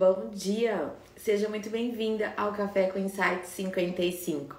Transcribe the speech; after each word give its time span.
Bom 0.00 0.30
dia! 0.32 0.94
Seja 1.14 1.46
muito 1.46 1.68
bem-vinda 1.68 2.32
ao 2.34 2.54
Café 2.54 2.86
com 2.86 2.98
Insight 2.98 3.46
55. 3.46 4.56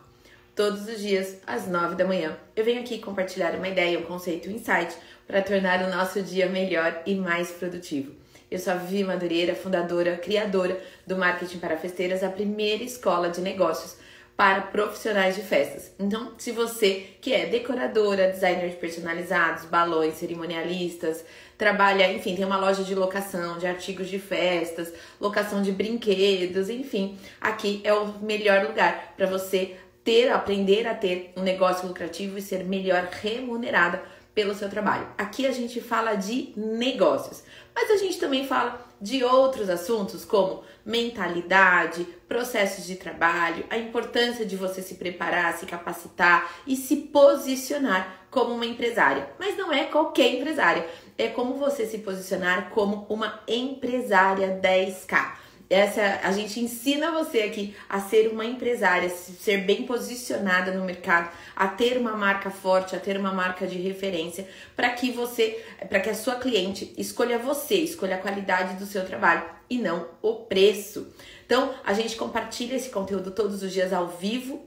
Todos 0.56 0.88
os 0.88 1.00
dias, 1.00 1.38
às 1.48 1.67
9 1.67 1.96
da 1.96 2.06
manhã, 2.06 2.38
eu 2.56 2.64
venho 2.64 2.79
aqui 2.79 3.00
compartilhar 3.00 3.55
uma 3.55 3.67
ideia, 3.67 3.97
um 3.97 4.04
conceito, 4.04 4.47
um 4.47 4.51
insight 4.51 4.96
para 5.25 5.41
tornar 5.41 5.83
o 5.83 5.89
nosso 5.89 6.21
dia 6.21 6.47
melhor 6.47 7.01
e 7.07 7.15
mais 7.15 7.49
produtivo. 7.49 8.13
Eu 8.51 8.59
sou 8.59 8.73
a 8.73 8.75
Vivi 8.75 9.04
Madureira, 9.04 9.55
fundadora, 9.55 10.15
criadora 10.15 10.79
do 11.07 11.17
Marketing 11.17 11.58
para 11.58 11.76
Festeiras, 11.76 12.23
a 12.23 12.29
primeira 12.29 12.83
escola 12.83 13.28
de 13.28 13.42
negócios 13.42 13.97
para 14.36 14.62
profissionais 14.62 15.36
de 15.36 15.42
festas. 15.42 15.94
Então, 16.00 16.31
se 16.38 16.52
você 16.52 17.08
que 17.22 17.34
é 17.34 17.45
decoradora, 17.45 18.31
designer 18.31 18.70
de 18.70 18.76
personalizados, 18.76 19.66
balões, 19.66 20.16
cerimonialistas, 20.16 21.23
trabalha, 21.58 22.12
enfim, 22.12 22.36
tem 22.36 22.44
uma 22.44 22.58
loja 22.58 22.84
de 22.84 22.95
locação 22.95 23.59
de 23.59 23.67
artigos 23.67 24.09
de 24.09 24.17
festas, 24.17 24.91
locação 25.20 25.62
de 25.62 25.72
brinquedos, 25.72 26.70
enfim, 26.70 27.20
aqui 27.39 27.81
é 27.84 27.94
o 27.94 28.20
melhor 28.20 28.66
lugar 28.66 29.13
para 29.16 29.27
você 29.27 29.77
ter, 30.03 30.31
aprender 30.31 30.88
a 30.88 30.95
ter 30.95 31.31
um 31.38 31.44
negócio 31.44 31.88
lucrativo 31.88 32.38
e 32.38 32.41
ser 32.41 32.63
melhor 32.63 33.08
remunerada 33.22 34.02
pelo 34.34 34.55
seu 34.55 34.70
trabalho. 34.70 35.08
Aqui 35.17 35.45
a 35.45 35.52
gente 35.52 35.80
fala 35.80 36.16
de 36.16 36.53
negócios, 36.55 37.44
mas 37.75 37.91
a 37.91 37.98
gente 37.98 38.20
também 38.20 38.48
fala 38.48 38.91
de 39.01 39.23
outros 39.23 39.69
assuntos 39.69 40.23
como 40.23 40.63
mentalidade, 40.85 42.05
processos 42.27 42.85
de 42.85 42.95
trabalho, 42.95 43.65
a 43.69 43.77
importância 43.77 44.45
de 44.45 44.55
você 44.55 44.81
se 44.81 44.95
preparar, 44.95 45.57
se 45.57 45.65
capacitar 45.65 46.51
e 46.67 46.75
se 46.75 46.95
posicionar 46.95 48.27
como 48.29 48.53
uma 48.53 48.65
empresária. 48.65 49.29
Mas 49.39 49.57
não 49.57 49.73
é 49.73 49.85
qualquer 49.85 50.35
empresária, 50.35 50.87
é 51.17 51.27
como 51.27 51.55
você 51.55 51.85
se 51.85 51.97
posicionar 51.99 52.69
como 52.69 53.05
uma 53.09 53.41
empresária 53.47 54.59
10K 54.61 55.41
essa 55.71 56.20
a 56.21 56.31
gente 56.31 56.59
ensina 56.59 57.11
você 57.11 57.39
aqui 57.41 57.75
a 57.88 57.99
ser 58.02 58.27
uma 58.27 58.45
empresária, 58.45 59.09
ser 59.09 59.59
bem 59.59 59.83
posicionada 59.83 60.73
no 60.73 60.83
mercado, 60.83 61.31
a 61.55 61.67
ter 61.67 61.97
uma 61.97 62.11
marca 62.11 62.50
forte, 62.50 62.95
a 62.95 63.00
ter 63.00 63.17
uma 63.17 63.31
marca 63.31 63.66
de 63.66 63.77
referência, 63.77 64.47
para 64.75 64.89
que 64.89 65.11
você, 65.11 65.64
para 65.88 66.02
que 66.02 66.09
a 66.09 66.16
sua 66.16 66.36
cliente 66.36 66.94
escolha 66.97 67.39
você, 67.39 67.75
escolha 67.75 68.16
a 68.16 68.19
qualidade 68.19 68.75
do 68.75 68.86
seu 68.86 69.05
trabalho 69.05 69.44
e 69.69 69.77
não 69.77 70.08
o 70.22 70.33
preço. 70.33 71.08
Então, 71.45 71.73
a 71.86 71.94
gente 71.94 72.17
compartilha 72.17 72.75
esse 72.75 72.89
conteúdo 72.89 73.31
todos 73.31 73.64
os 73.64 73.72
dias 73.72 73.94
ao 73.94 74.09
vivo 74.09 74.66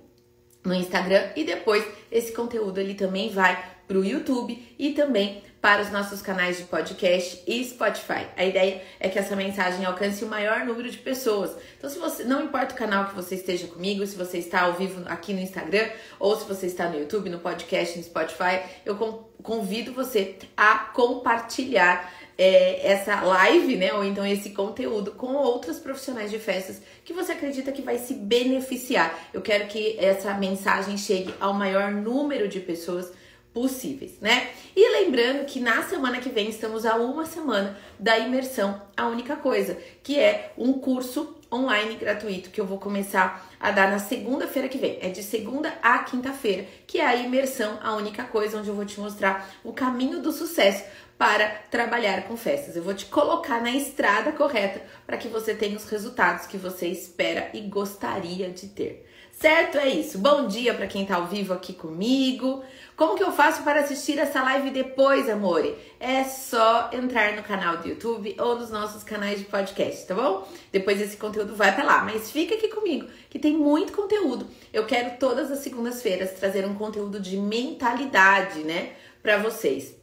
no 0.65 0.75
Instagram 0.75 1.31
e 1.37 1.45
depois 1.45 1.85
esse 2.11 2.33
conteúdo 2.33 2.81
ele 2.81 2.95
também 2.95 3.29
vai 3.29 3.63
para 3.87 3.99
o 3.99 4.05
YouTube 4.05 4.75
e 4.79 4.93
também 4.93 5.43
para 5.65 5.81
os 5.81 5.91
nossos 5.91 6.21
canais 6.21 6.59
de 6.59 6.65
podcast 6.65 7.43
e 7.47 7.65
Spotify. 7.65 8.27
A 8.37 8.45
ideia 8.45 8.83
é 9.01 9.09
que 9.09 9.19
essa 9.19 9.35
mensagem 9.35 9.83
alcance 9.87 10.23
o 10.23 10.29
maior 10.29 10.67
número 10.67 10.91
de 10.91 10.99
pessoas. 10.99 11.57
Então, 11.79 11.89
se 11.89 11.99
você 11.99 12.23
não 12.23 12.43
importa 12.43 12.75
o 12.75 12.77
canal 12.77 13.07
que 13.07 13.15
você 13.15 13.37
esteja 13.37 13.67
comigo, 13.69 14.07
se 14.07 14.15
você 14.15 14.37
está 14.37 14.65
ao 14.65 14.75
vivo 14.75 15.01
aqui 15.07 15.33
no 15.33 15.41
Instagram 15.41 15.89
ou 16.21 16.37
se 16.37 16.47
você 16.47 16.67
está 16.67 16.91
no 16.91 16.99
YouTube, 16.99 17.31
no 17.31 17.39
podcast, 17.39 17.97
no 17.97 18.05
Spotify, 18.05 18.61
eu 18.85 18.95
convido 19.43 19.95
você 19.95 20.37
a 20.55 20.81
compartilhar 20.81 22.13
é, 22.37 22.87
essa 22.87 23.23
live, 23.23 23.77
né, 23.77 23.95
ou 23.95 24.05
então 24.05 24.27
esse 24.27 24.51
conteúdo 24.51 25.13
com 25.13 25.33
outros 25.33 25.79
profissionais 25.79 26.31
de 26.31 26.39
festas 26.39 26.83
que 27.07 27.15
você 27.15 27.33
acredita 27.33 27.73
que 27.73 27.81
vai 27.81 27.97
se 27.97 28.13
beneficiar. 28.13 29.19
Eu 29.33 29.41
quero 29.41 29.67
que 29.69 29.99
essa 29.99 30.35
mensagem 30.35 30.99
chegue 30.99 31.35
ao 31.41 31.55
maior 31.55 31.91
número 31.91 32.49
de 32.49 32.61
pessoas 32.61 33.11
possíveis, 33.55 34.19
né? 34.21 34.51
E 34.77 35.05
lembrando 35.05 35.47
que 35.47 35.61
na 35.61 35.85
semana 35.85 36.19
que 36.19 36.29
vem 36.29 36.51
estamos 36.51 36.85
a 36.85 36.97
uma 36.97 37.25
semana 37.25 37.79
da 37.99 38.19
imersão 38.19 38.83
A 38.97 39.07
Única 39.07 39.37
Coisa, 39.37 39.79
que 40.03 40.19
é 40.19 40.53
um 40.59 40.73
curso 40.73 41.37
online 41.53 41.95
gratuito 41.95 42.51
que 42.51 42.61
eu 42.61 42.67
vou 42.67 42.79
começar 42.79 43.49
a 43.61 43.71
dar 43.71 43.89
na 43.89 44.01
segunda-feira 44.01 44.69
que 44.69 44.77
vem. 44.77 44.99
É 45.01 45.09
de 45.09 45.23
segunda 45.23 45.73
a 45.81 46.01
quinta-feira, 46.01 46.67
que 46.85 46.99
é 46.99 47.07
a 47.07 47.15
imersão 47.15 47.79
A 47.81 47.95
Única 47.95 48.25
Coisa, 48.25 48.59
onde 48.59 48.69
eu 48.69 48.75
vou 48.75 48.85
te 48.85 48.99
mostrar 48.99 49.49
o 49.63 49.73
caminho 49.73 50.21
do 50.21 50.33
sucesso 50.33 50.83
para 51.17 51.49
trabalhar 51.71 52.25
com 52.25 52.37
festas. 52.37 52.75
Eu 52.75 52.83
vou 52.83 52.93
te 52.93 53.07
colocar 53.07 53.63
na 53.63 53.71
estrada 53.71 54.33
correta 54.33 54.83
para 55.07 55.17
que 55.17 55.29
você 55.29 55.55
tenha 55.55 55.77
os 55.77 55.89
resultados 55.89 56.47
que 56.47 56.57
você 56.57 56.89
espera 56.89 57.51
e 57.55 57.61
gostaria 57.61 58.51
de 58.51 58.67
ter. 58.67 59.09
Certo? 59.41 59.79
É 59.79 59.89
isso. 59.89 60.19
Bom 60.19 60.47
dia 60.47 60.73
para 60.73 60.87
quem 60.87 61.03
está 61.03 61.17
ao 61.17 61.27
vivo 61.27 61.53
aqui 61.53 61.73
comigo. 61.73 62.65
Como 62.97 63.17
que 63.17 63.23
eu 63.23 63.33
faço 63.33 63.63
para 63.63 63.81
assistir 63.81 64.19
essa 64.19 64.43
live 64.43 64.71
depois, 64.71 65.29
amore? 65.29 65.77
É 65.99 66.23
só 66.25 66.89
entrar 66.93 67.35
no 67.35 67.43
canal 67.43 67.79
do 67.79 67.89
YouTube 67.89 68.37
ou 68.39 68.57
nos 68.59 68.71
nossos 68.71 69.03
canais 69.03 69.41
de 69.41 69.45
podcast, 69.45 70.07
tá 70.07 70.15
bom? 70.15 70.49
Depois 70.71 71.01
esse 71.01 71.17
conteúdo 71.17 71.55
vai 71.57 71.75
para 71.75 71.85
lá, 71.85 72.05
mas 72.05 72.31
fica 72.31 72.55
aqui 72.55 72.69
comigo, 72.69 73.09
que 73.29 73.39
tem 73.39 73.55
muito 73.55 73.93
conteúdo. 73.93 74.47
Eu 74.73 74.87
quero 74.87 75.19
todas 75.19 75.51
as 75.51 75.59
segundas-feiras 75.59 76.33
trazer 76.33 76.65
um 76.65 76.75
conteúdo 76.75 77.19
de 77.19 77.37
mentalidade, 77.37 78.61
né, 78.61 78.93
para 79.23 79.39
vocês. 79.39 79.95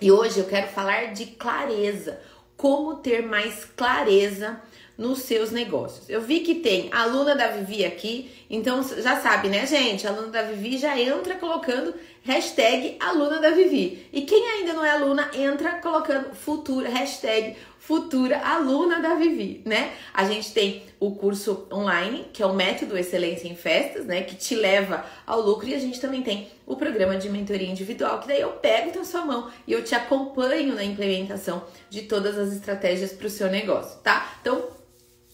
E 0.00 0.12
hoje 0.12 0.38
eu 0.38 0.44
quero 0.44 0.68
falar 0.68 1.14
de 1.14 1.26
clareza, 1.26 2.20
como 2.56 2.96
ter 2.96 3.22
mais 3.22 3.64
clareza 3.64 4.60
nos 4.96 5.20
seus 5.20 5.50
negócios. 5.50 6.08
Eu 6.08 6.20
vi 6.20 6.40
que 6.40 6.56
tem 6.56 6.88
aluna 6.92 7.34
da 7.34 7.48
Vivi 7.48 7.84
aqui, 7.84 8.30
então 8.48 8.82
já 8.82 9.20
sabe, 9.20 9.48
né, 9.48 9.66
gente? 9.66 10.06
A 10.06 10.10
aluna 10.10 10.28
da 10.28 10.42
Vivi 10.42 10.78
já 10.78 10.98
entra 10.98 11.34
colocando 11.34 11.94
hashtag 12.22 12.96
aluna 12.98 13.38
da 13.38 13.50
Vivi. 13.50 14.06
E 14.12 14.22
quem 14.22 14.48
ainda 14.48 14.72
não 14.72 14.84
é 14.84 14.90
aluna, 14.90 15.30
entra 15.34 15.74
colocando 15.80 16.34
futura, 16.34 16.88
hashtag 16.88 17.56
futura 17.78 18.38
aluna 18.38 18.98
da 18.98 19.14
Vivi, 19.14 19.62
né? 19.64 19.92
A 20.12 20.24
gente 20.24 20.52
tem 20.52 20.82
o 20.98 21.14
curso 21.14 21.68
online, 21.72 22.26
que 22.32 22.42
é 22.42 22.46
o 22.46 22.52
método 22.52 22.98
Excelência 22.98 23.46
em 23.46 23.54
Festas, 23.54 24.06
né? 24.06 24.22
Que 24.22 24.34
te 24.34 24.56
leva 24.56 25.04
ao 25.24 25.40
lucro. 25.40 25.68
E 25.68 25.74
a 25.74 25.78
gente 25.78 26.00
também 26.00 26.22
tem 26.22 26.48
o 26.66 26.74
programa 26.74 27.16
de 27.16 27.28
mentoria 27.28 27.70
individual, 27.70 28.18
que 28.18 28.26
daí 28.26 28.40
eu 28.40 28.50
pego 28.54 28.98
na 28.98 29.04
sua 29.04 29.24
mão 29.24 29.48
e 29.66 29.72
eu 29.72 29.84
te 29.84 29.94
acompanho 29.94 30.74
na 30.74 30.82
implementação 30.82 31.62
de 31.88 32.02
todas 32.02 32.36
as 32.36 32.52
estratégias 32.52 33.12
para 33.12 33.28
o 33.28 33.30
seu 33.30 33.48
negócio, 33.48 34.00
tá? 34.00 34.36
Então, 34.40 34.76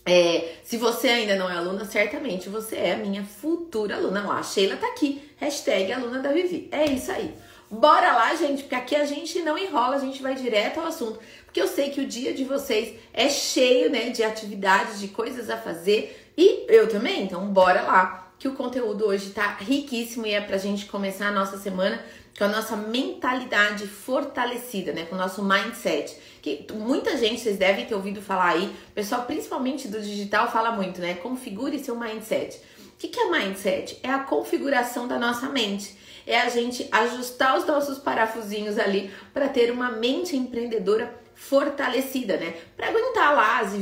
é, 0.04 0.56
se 0.64 0.76
você 0.76 1.08
ainda 1.08 1.36
não 1.36 1.48
é 1.48 1.54
aluna, 1.54 1.84
certamente 1.84 2.48
você 2.48 2.76
é 2.76 2.92
a 2.92 2.96
minha 2.96 3.24
futura 3.24 3.96
aluna. 3.96 4.22
Lá, 4.26 4.38
a 4.38 4.42
Sheila 4.42 4.76
tá 4.76 4.88
aqui, 4.88 5.22
hashtag 5.36 5.92
aluna 5.92 6.18
da 6.18 6.32
Vivi. 6.32 6.68
É 6.72 6.84
isso 6.86 7.10
aí. 7.12 7.32
Bora 7.70 8.12
lá, 8.12 8.34
gente, 8.34 8.64
porque 8.64 8.74
aqui 8.74 8.94
a 8.94 9.06
gente 9.06 9.40
não 9.40 9.56
enrola, 9.56 9.96
a 9.96 10.00
gente 10.00 10.20
vai 10.20 10.34
direto 10.34 10.78
ao 10.78 10.86
assunto. 10.86 11.18
Porque 11.46 11.60
eu 11.60 11.68
sei 11.68 11.90
que 11.90 12.00
o 12.00 12.06
dia 12.06 12.34
de 12.34 12.44
vocês 12.44 12.94
é 13.14 13.28
cheio, 13.28 13.90
né, 13.90 14.10
de 14.10 14.22
atividades, 14.22 15.00
de 15.00 15.08
coisas 15.08 15.48
a 15.48 15.56
fazer. 15.56 16.32
E 16.36 16.66
eu 16.68 16.88
também, 16.88 17.22
então 17.22 17.46
bora 17.46 17.82
lá, 17.82 18.32
que 18.38 18.48
o 18.48 18.54
conteúdo 18.54 19.06
hoje 19.06 19.30
tá 19.30 19.56
riquíssimo 19.60 20.26
e 20.26 20.32
é 20.32 20.40
pra 20.40 20.58
gente 20.58 20.86
começar 20.86 21.28
a 21.28 21.32
nossa 21.32 21.56
semana 21.56 22.02
com 22.36 22.44
a 22.44 22.48
nossa 22.48 22.76
mentalidade 22.76 23.86
fortalecida, 23.86 24.92
né, 24.92 25.04
com 25.04 25.14
o 25.14 25.18
nosso 25.18 25.42
mindset 25.42 26.16
que 26.42 26.66
muita 26.72 27.16
gente, 27.16 27.40
vocês 27.40 27.56
devem 27.56 27.86
ter 27.86 27.94
ouvido 27.94 28.20
falar 28.20 28.48
aí, 28.48 28.74
pessoal 28.92 29.22
principalmente 29.22 29.86
do 29.86 30.02
digital 30.02 30.50
fala 30.50 30.72
muito, 30.72 31.00
né? 31.00 31.14
Configure 31.14 31.78
seu 31.78 31.96
mindset. 31.96 32.60
O 32.78 32.96
que, 32.98 33.08
que 33.08 33.20
é 33.20 33.30
mindset? 33.30 34.00
É 34.02 34.10
a 34.10 34.18
configuração 34.18 35.06
da 35.06 35.18
nossa 35.18 35.48
mente. 35.48 35.96
É 36.26 36.40
a 36.40 36.48
gente 36.48 36.88
ajustar 36.90 37.56
os 37.56 37.64
nossos 37.64 37.98
parafusinhos 37.98 38.76
ali 38.76 39.12
para 39.32 39.48
ter 39.48 39.70
uma 39.70 39.90
mente 39.92 40.36
empreendedora 40.36 41.14
fortalecida, 41.34 42.36
né? 42.36 42.54
Para 42.76 42.88
aguentar 42.88 43.34
lá 43.34 43.60
as, 43.60 43.72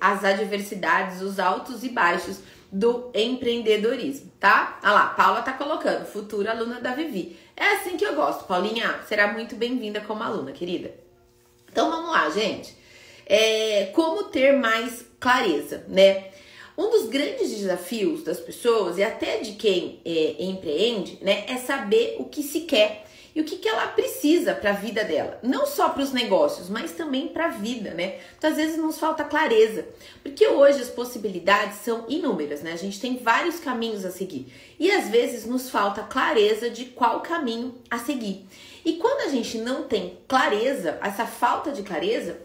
as 0.00 0.24
adversidades, 0.24 1.22
os 1.22 1.38
altos 1.38 1.84
e 1.84 1.88
baixos 1.88 2.38
do 2.72 3.10
empreendedorismo, 3.14 4.32
tá? 4.40 4.80
Olha 4.82 4.92
lá, 4.92 5.06
Paula 5.08 5.42
tá 5.42 5.52
colocando, 5.52 6.06
futura 6.06 6.52
aluna 6.52 6.80
da 6.80 6.94
Vivi. 6.94 7.36
É 7.54 7.76
assim 7.76 7.98
que 7.98 8.04
eu 8.04 8.14
gosto, 8.14 8.46
Paulinha. 8.46 8.98
Será 9.06 9.30
muito 9.30 9.54
bem-vinda 9.54 10.00
como 10.00 10.22
aluna, 10.22 10.52
querida. 10.52 10.94
Então 11.70 11.90
vamos 11.90 12.10
lá, 12.10 12.30
gente. 12.30 12.74
É, 13.26 13.90
como 13.94 14.24
ter 14.24 14.52
mais 14.52 15.04
clareza, 15.20 15.84
né? 15.86 16.30
Um 16.76 16.88
dos 16.88 17.10
grandes 17.10 17.50
desafios 17.50 18.24
das 18.24 18.40
pessoas 18.40 18.96
e 18.96 19.04
até 19.04 19.38
de 19.38 19.52
quem 19.52 20.00
é, 20.04 20.36
empreende, 20.42 21.18
né, 21.20 21.44
é 21.46 21.58
saber 21.58 22.16
o 22.18 22.24
que 22.24 22.42
se 22.42 22.62
quer 22.62 23.04
e 23.34 23.40
o 23.40 23.44
que, 23.44 23.56
que 23.56 23.68
ela 23.68 23.86
precisa 23.88 24.54
para 24.54 24.70
a 24.70 24.74
vida 24.74 25.04
dela. 25.04 25.38
Não 25.42 25.66
só 25.66 25.88
para 25.88 26.02
os 26.02 26.12
negócios, 26.12 26.68
mas 26.68 26.92
também 26.92 27.28
para 27.28 27.46
a 27.46 27.50
vida, 27.50 27.92
né? 27.94 28.18
Então, 28.36 28.50
às 28.50 28.56
vezes 28.56 28.76
nos 28.76 28.98
falta 28.98 29.24
clareza, 29.24 29.86
porque 30.22 30.46
hoje 30.46 30.82
as 30.82 30.90
possibilidades 30.90 31.78
são 31.78 32.04
inúmeras, 32.08 32.62
né? 32.62 32.72
A 32.72 32.76
gente 32.76 33.00
tem 33.00 33.16
vários 33.16 33.58
caminhos 33.58 34.04
a 34.04 34.10
seguir 34.10 34.52
e 34.78 34.90
às 34.90 35.08
vezes 35.08 35.46
nos 35.46 35.70
falta 35.70 36.02
clareza 36.02 36.68
de 36.68 36.86
qual 36.86 37.20
caminho 37.20 37.74
a 37.90 37.98
seguir. 37.98 38.46
E 38.84 38.94
quando 38.94 39.22
a 39.22 39.28
gente 39.28 39.58
não 39.58 39.84
tem 39.84 40.18
clareza, 40.26 40.98
essa 41.02 41.26
falta 41.26 41.70
de 41.70 41.82
clareza, 41.82 42.40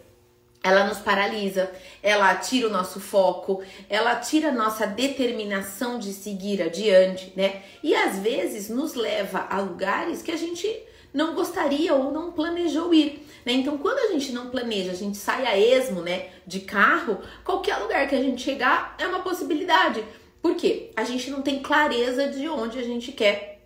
ela 0.68 0.86
nos 0.86 1.00
paralisa, 1.00 1.72
ela 2.04 2.36
tira 2.36 2.68
o 2.68 2.72
nosso 2.72 3.00
foco, 3.00 3.64
ela 3.90 4.16
tira 4.16 4.50
a 4.50 4.54
nossa 4.54 4.86
determinação 4.86 5.98
de 5.98 6.14
seguir 6.14 6.62
adiante, 6.62 7.32
né? 7.36 7.64
E 7.82 7.96
às 7.96 8.20
vezes 8.20 8.70
nos 8.70 8.94
leva 8.94 9.48
a 9.50 9.60
lugares 9.60 10.22
que 10.22 10.32
a 10.32 10.38
gente 10.38 10.68
não 11.14 11.34
gostaria 11.34 11.94
ou 11.94 12.12
não 12.12 12.32
planejou 12.32 12.94
ir. 12.94 13.26
Né? 13.46 13.54
Então, 13.54 13.78
quando 13.78 13.98
a 14.00 14.12
gente 14.12 14.32
não 14.32 14.50
planeja, 14.50 14.92
a 14.92 14.96
gente 14.96 15.18
sai 15.18 15.46
a 15.46 15.58
esmo 15.58 16.02
né, 16.02 16.30
de 16.46 16.60
carro, 16.60 17.20
qualquer 17.44 17.78
lugar 17.78 18.08
que 18.08 18.16
a 18.16 18.22
gente 18.22 18.42
chegar 18.42 18.96
é 19.00 19.08
uma 19.08 19.22
possibilidade. 19.22 20.04
Por 20.42 20.56
quê? 20.56 20.92
A 20.96 21.04
gente 21.04 21.32
não 21.32 21.42
tem 21.42 21.62
clareza 21.62 22.28
de 22.28 22.48
onde 22.48 22.78
a 22.78 22.84
gente 22.84 23.12
quer 23.12 23.62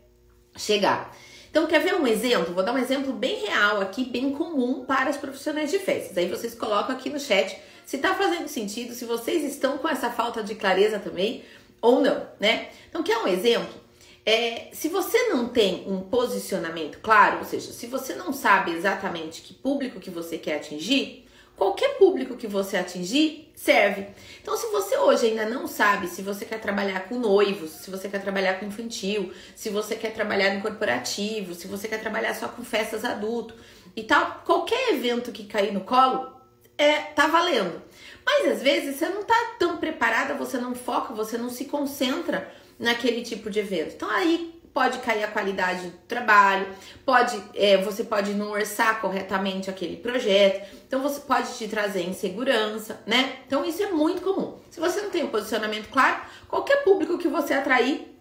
chegar. 0.55 1.15
Então, 1.51 1.67
quer 1.67 1.81
ver 1.81 1.95
um 1.95 2.07
exemplo? 2.07 2.53
Vou 2.53 2.63
dar 2.63 2.71
um 2.71 2.77
exemplo 2.77 3.11
bem 3.11 3.45
real 3.45 3.81
aqui, 3.81 4.05
bem 4.05 4.31
comum 4.31 4.85
para 4.85 5.09
os 5.09 5.17
profissionais 5.17 5.69
de 5.69 5.79
festas. 5.79 6.17
Aí 6.17 6.29
vocês 6.29 6.55
colocam 6.55 6.95
aqui 6.95 7.09
no 7.09 7.19
chat 7.19 7.57
se 7.85 7.97
está 7.97 8.15
fazendo 8.15 8.47
sentido, 8.47 8.93
se 8.93 9.03
vocês 9.03 9.43
estão 9.43 9.77
com 9.77 9.89
essa 9.89 10.09
falta 10.09 10.41
de 10.41 10.55
clareza 10.55 10.97
também 10.97 11.43
ou 11.81 11.99
não, 11.99 12.25
né? 12.39 12.69
Então, 12.89 13.03
quer 13.03 13.17
um 13.17 13.27
exemplo? 13.27 13.81
É, 14.25 14.69
se 14.71 14.87
você 14.87 15.27
não 15.27 15.49
tem 15.49 15.83
um 15.87 15.99
posicionamento 15.99 16.99
claro, 17.01 17.39
ou 17.39 17.43
seja, 17.43 17.73
se 17.73 17.85
você 17.85 18.15
não 18.15 18.31
sabe 18.31 18.71
exatamente 18.71 19.41
que 19.41 19.53
público 19.53 19.99
que 19.99 20.09
você 20.09 20.37
quer 20.37 20.55
atingir, 20.55 21.27
qualquer 21.61 21.99
público 21.99 22.35
que 22.35 22.47
você 22.47 22.75
atingir 22.75 23.51
serve. 23.53 24.07
Então, 24.41 24.57
se 24.57 24.65
você 24.71 24.97
hoje 24.97 25.27
ainda 25.27 25.45
não 25.45 25.67
sabe 25.67 26.07
se 26.07 26.23
você 26.23 26.43
quer 26.43 26.59
trabalhar 26.59 27.01
com 27.01 27.19
noivos, 27.19 27.69
se 27.69 27.91
você 27.91 28.09
quer 28.09 28.19
trabalhar 28.19 28.59
com 28.59 28.65
infantil, 28.65 29.31
se 29.55 29.69
você 29.69 29.95
quer 29.95 30.11
trabalhar 30.11 30.55
no 30.55 30.61
corporativo, 30.63 31.53
se 31.53 31.67
você 31.67 31.87
quer 31.87 31.99
trabalhar 31.99 32.33
só 32.33 32.47
com 32.47 32.63
festas 32.63 33.05
adulto 33.05 33.53
e 33.95 34.01
tal, 34.01 34.41
qualquer 34.43 34.95
evento 34.95 35.31
que 35.31 35.43
cair 35.43 35.71
no 35.71 35.81
colo 35.81 36.35
é 36.79 36.93
tá 36.93 37.27
valendo. 37.27 37.79
Mas 38.25 38.53
às 38.53 38.63
vezes 38.63 38.95
você 38.95 39.07
não 39.09 39.23
tá 39.23 39.55
tão 39.59 39.77
preparada, 39.77 40.33
você 40.33 40.57
não 40.57 40.73
foca, 40.73 41.13
você 41.13 41.37
não 41.37 41.51
se 41.51 41.65
concentra 41.65 42.51
naquele 42.79 43.21
tipo 43.21 43.51
de 43.51 43.59
evento. 43.59 43.93
Então 43.93 44.09
aí 44.09 44.59
pode 44.73 44.99
cair 44.99 45.23
a 45.23 45.27
qualidade 45.27 45.87
do 45.87 45.97
trabalho, 46.07 46.67
pode 47.05 47.41
é, 47.53 47.77
você 47.77 48.03
pode 48.03 48.33
não 48.33 48.51
orçar 48.51 49.01
corretamente 49.01 49.69
aquele 49.69 49.97
projeto, 49.97 50.65
então 50.87 51.01
você 51.01 51.21
pode 51.21 51.57
te 51.57 51.67
trazer 51.67 52.03
insegurança, 52.03 53.01
né? 53.05 53.39
Então 53.45 53.65
isso 53.65 53.83
é 53.83 53.91
muito 53.91 54.21
comum. 54.21 54.57
Se 54.69 54.79
você 54.79 55.01
não 55.01 55.09
tem 55.09 55.23
um 55.23 55.29
posicionamento 55.29 55.89
claro, 55.89 56.21
qualquer 56.47 56.83
público 56.83 57.17
que 57.17 57.27
você 57.27 57.53
atrair 57.53 58.15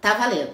tá 0.00 0.14
valendo. 0.14 0.52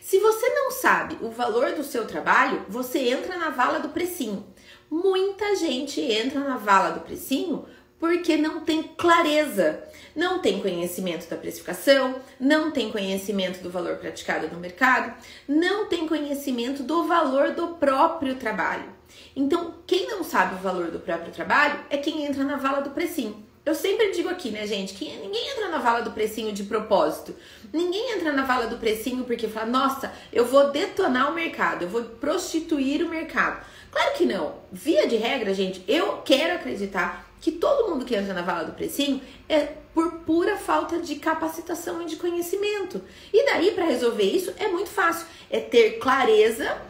Se 0.00 0.18
você 0.18 0.48
não 0.48 0.70
sabe 0.70 1.16
o 1.22 1.30
valor 1.30 1.72
do 1.72 1.84
seu 1.84 2.06
trabalho, 2.06 2.66
você 2.68 2.98
entra 3.08 3.38
na 3.38 3.50
vala 3.50 3.78
do 3.78 3.90
precinho. 3.90 4.44
Muita 4.90 5.56
gente 5.56 6.00
entra 6.00 6.40
na 6.40 6.56
vala 6.56 6.90
do 6.90 7.00
precinho 7.00 7.64
porque 8.02 8.36
não 8.36 8.62
tem 8.62 8.82
clareza, 8.82 9.80
não 10.16 10.40
tem 10.40 10.60
conhecimento 10.60 11.30
da 11.30 11.36
precificação, 11.36 12.16
não 12.40 12.72
tem 12.72 12.90
conhecimento 12.90 13.62
do 13.62 13.70
valor 13.70 13.98
praticado 13.98 14.48
no 14.48 14.58
mercado, 14.58 15.14
não 15.46 15.86
tem 15.86 16.08
conhecimento 16.08 16.82
do 16.82 17.04
valor 17.06 17.52
do 17.52 17.76
próprio 17.76 18.34
trabalho. 18.34 18.90
Então, 19.36 19.76
quem 19.86 20.08
não 20.08 20.24
sabe 20.24 20.56
o 20.56 20.58
valor 20.58 20.90
do 20.90 20.98
próprio 20.98 21.32
trabalho 21.32 21.78
é 21.88 21.96
quem 21.96 22.24
entra 22.26 22.42
na 22.42 22.56
vala 22.56 22.80
do 22.80 22.90
precinho. 22.90 23.40
Eu 23.64 23.76
sempre 23.76 24.10
digo 24.10 24.28
aqui, 24.28 24.50
né, 24.50 24.66
gente, 24.66 24.94
que 24.94 25.04
ninguém 25.04 25.52
entra 25.52 25.68
na 25.68 25.78
vala 25.78 26.02
do 26.02 26.10
precinho 26.10 26.52
de 26.52 26.64
propósito. 26.64 27.36
Ninguém 27.72 28.16
entra 28.16 28.32
na 28.32 28.44
vala 28.44 28.66
do 28.66 28.78
precinho 28.78 29.22
porque 29.22 29.46
fala, 29.46 29.66
nossa, 29.66 30.12
eu 30.32 30.44
vou 30.44 30.72
detonar 30.72 31.30
o 31.30 31.34
mercado, 31.36 31.82
eu 31.82 31.88
vou 31.88 32.02
prostituir 32.02 33.04
o 33.04 33.08
mercado. 33.08 33.64
Claro 33.92 34.16
que 34.16 34.26
não. 34.26 34.56
Via 34.72 35.06
de 35.06 35.14
regra, 35.14 35.54
gente, 35.54 35.84
eu 35.86 36.16
quero 36.24 36.56
acreditar 36.56 37.31
que 37.42 37.50
todo 37.50 37.90
mundo 37.90 38.04
que 38.04 38.14
entra 38.14 38.32
na 38.32 38.40
vala 38.40 38.64
do 38.64 38.72
precinho 38.72 39.20
é 39.48 39.74
por 39.92 40.20
pura 40.20 40.56
falta 40.56 41.00
de 41.00 41.16
capacitação 41.16 42.00
e 42.00 42.06
de 42.06 42.14
conhecimento. 42.16 43.02
E 43.32 43.44
daí, 43.44 43.72
para 43.72 43.84
resolver 43.84 44.22
isso, 44.22 44.54
é 44.56 44.68
muito 44.68 44.88
fácil. 44.88 45.26
É 45.50 45.58
ter 45.58 45.98
clareza 45.98 46.80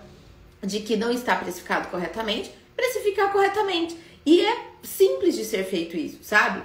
de 0.63 0.81
que 0.81 0.95
não 0.95 1.11
está 1.11 1.35
precificado 1.37 1.89
corretamente, 1.89 2.53
precificar 2.77 3.33
corretamente. 3.33 3.97
E 4.27 4.43
é 4.43 4.67
simples 4.83 5.35
de 5.35 5.45
ser 5.47 5.65
feito 5.65 5.97
isso, 5.97 6.19
sabe? 6.23 6.63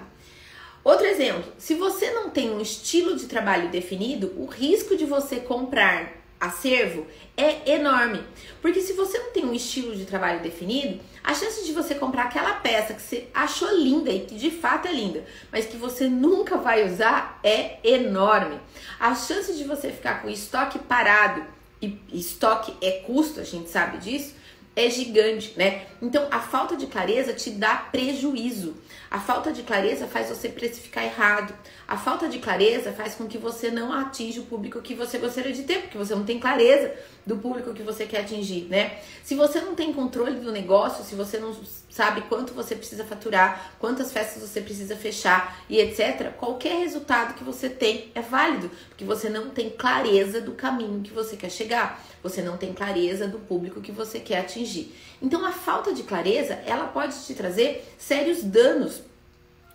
Outro 0.83 1.05
exemplo, 1.05 1.51
se 1.57 1.73
você 1.73 2.11
não 2.11 2.29
tem 2.29 2.51
um 2.51 2.59
estilo 2.59 3.15
de 3.15 3.25
trabalho 3.25 3.69
definido, 3.69 4.33
o 4.37 4.45
risco 4.45 4.97
de 4.97 5.05
você 5.05 5.37
comprar 5.37 6.16
acervo 6.39 7.05
é 7.35 7.73
enorme. 7.73 8.23
Porque 8.61 8.81
se 8.81 8.93
você 8.93 9.17
não 9.19 9.31
tem 9.31 9.45
um 9.45 9.53
estilo 9.53 9.95
de 9.95 10.05
trabalho 10.05 10.41
definido, 10.41 10.99
a 11.23 11.33
chance 11.33 11.65
de 11.65 11.73
você 11.73 11.95
comprar 11.95 12.23
aquela 12.23 12.53
peça 12.53 12.93
que 12.93 13.01
você 13.01 13.27
achou 13.33 13.69
linda 13.75 14.09
e 14.09 14.21
que 14.21 14.35
de 14.35 14.49
fato 14.49 14.87
é 14.87 14.91
linda, 14.91 15.25
mas 15.51 15.65
que 15.65 15.77
você 15.77 16.07
nunca 16.07 16.57
vai 16.57 16.85
usar 16.85 17.39
é 17.43 17.77
enorme. 17.83 18.59
A 18.99 19.13
chance 19.13 19.53
de 19.53 19.63
você 19.63 19.91
ficar 19.91 20.21
com 20.21 20.29
estoque 20.29 20.79
parado 20.79 21.43
e 21.81 21.99
estoque 22.11 22.73
é 22.81 23.03
custo, 23.05 23.39
a 23.39 23.43
gente 23.43 23.69
sabe 23.69 23.97
disso, 23.97 24.33
é 24.77 24.91
gigante, 24.91 25.53
né? 25.57 25.87
Então 25.99 26.27
a 26.29 26.39
falta 26.39 26.77
de 26.77 26.85
clareza 26.85 27.33
te 27.33 27.49
dá 27.49 27.75
prejuízo. 27.75 28.75
A 29.09 29.19
falta 29.19 29.51
de 29.51 29.63
clareza 29.63 30.05
faz 30.05 30.29
você 30.29 30.49
precificar 30.49 31.03
errado. 31.03 31.51
A 31.87 31.97
falta 31.97 32.29
de 32.29 32.37
clareza 32.37 32.91
faz 32.91 33.15
com 33.15 33.25
que 33.25 33.39
você 33.39 33.71
não 33.71 33.91
atinja 33.91 34.39
o 34.39 34.45
público 34.45 34.79
que 34.79 34.93
você 34.93 35.17
gostaria 35.17 35.51
de 35.51 35.63
ter, 35.63 35.81
porque 35.81 35.97
você 35.97 36.13
não 36.13 36.23
tem 36.23 36.39
clareza 36.39 36.93
do 37.25 37.37
público 37.37 37.73
que 37.73 37.81
você 37.81 38.05
quer 38.05 38.21
atingir, 38.21 38.67
né? 38.69 38.99
Se 39.23 39.33
você 39.33 39.59
não 39.59 39.73
tem 39.73 39.91
controle 39.91 40.39
do 40.39 40.51
negócio, 40.51 41.03
se 41.03 41.15
você 41.15 41.39
não 41.39 41.55
sabe 41.97 42.21
quanto 42.29 42.53
você 42.53 42.75
precisa 42.75 43.03
faturar, 43.03 43.73
quantas 43.79 44.11
festas 44.11 44.47
você 44.47 44.61
precisa 44.61 44.95
fechar 44.95 45.59
e 45.67 45.79
etc, 45.79 46.31
qualquer 46.37 46.77
resultado 46.77 47.33
que 47.33 47.43
você 47.43 47.67
tem 47.67 48.11
é 48.13 48.21
válido, 48.21 48.69
porque 48.89 49.03
você 49.03 49.29
não 49.29 49.49
tem 49.49 49.71
clareza 49.71 50.39
do 50.39 50.51
caminho 50.51 51.01
que 51.01 51.11
você 51.11 51.35
quer 51.35 51.49
chegar, 51.49 52.05
você 52.21 52.43
não 52.43 52.55
tem 52.55 52.71
clareza 52.71 53.27
do 53.27 53.39
público 53.39 53.81
que 53.81 53.91
você 53.91 54.19
quer 54.19 54.41
atingir. 54.41 54.95
Então 55.19 55.43
a 55.43 55.51
falta 55.51 55.91
de 55.91 56.03
clareza, 56.03 56.53
ela 56.67 56.85
pode 56.85 57.15
te 57.25 57.33
trazer 57.33 57.83
sérios 57.97 58.43
danos 58.43 59.01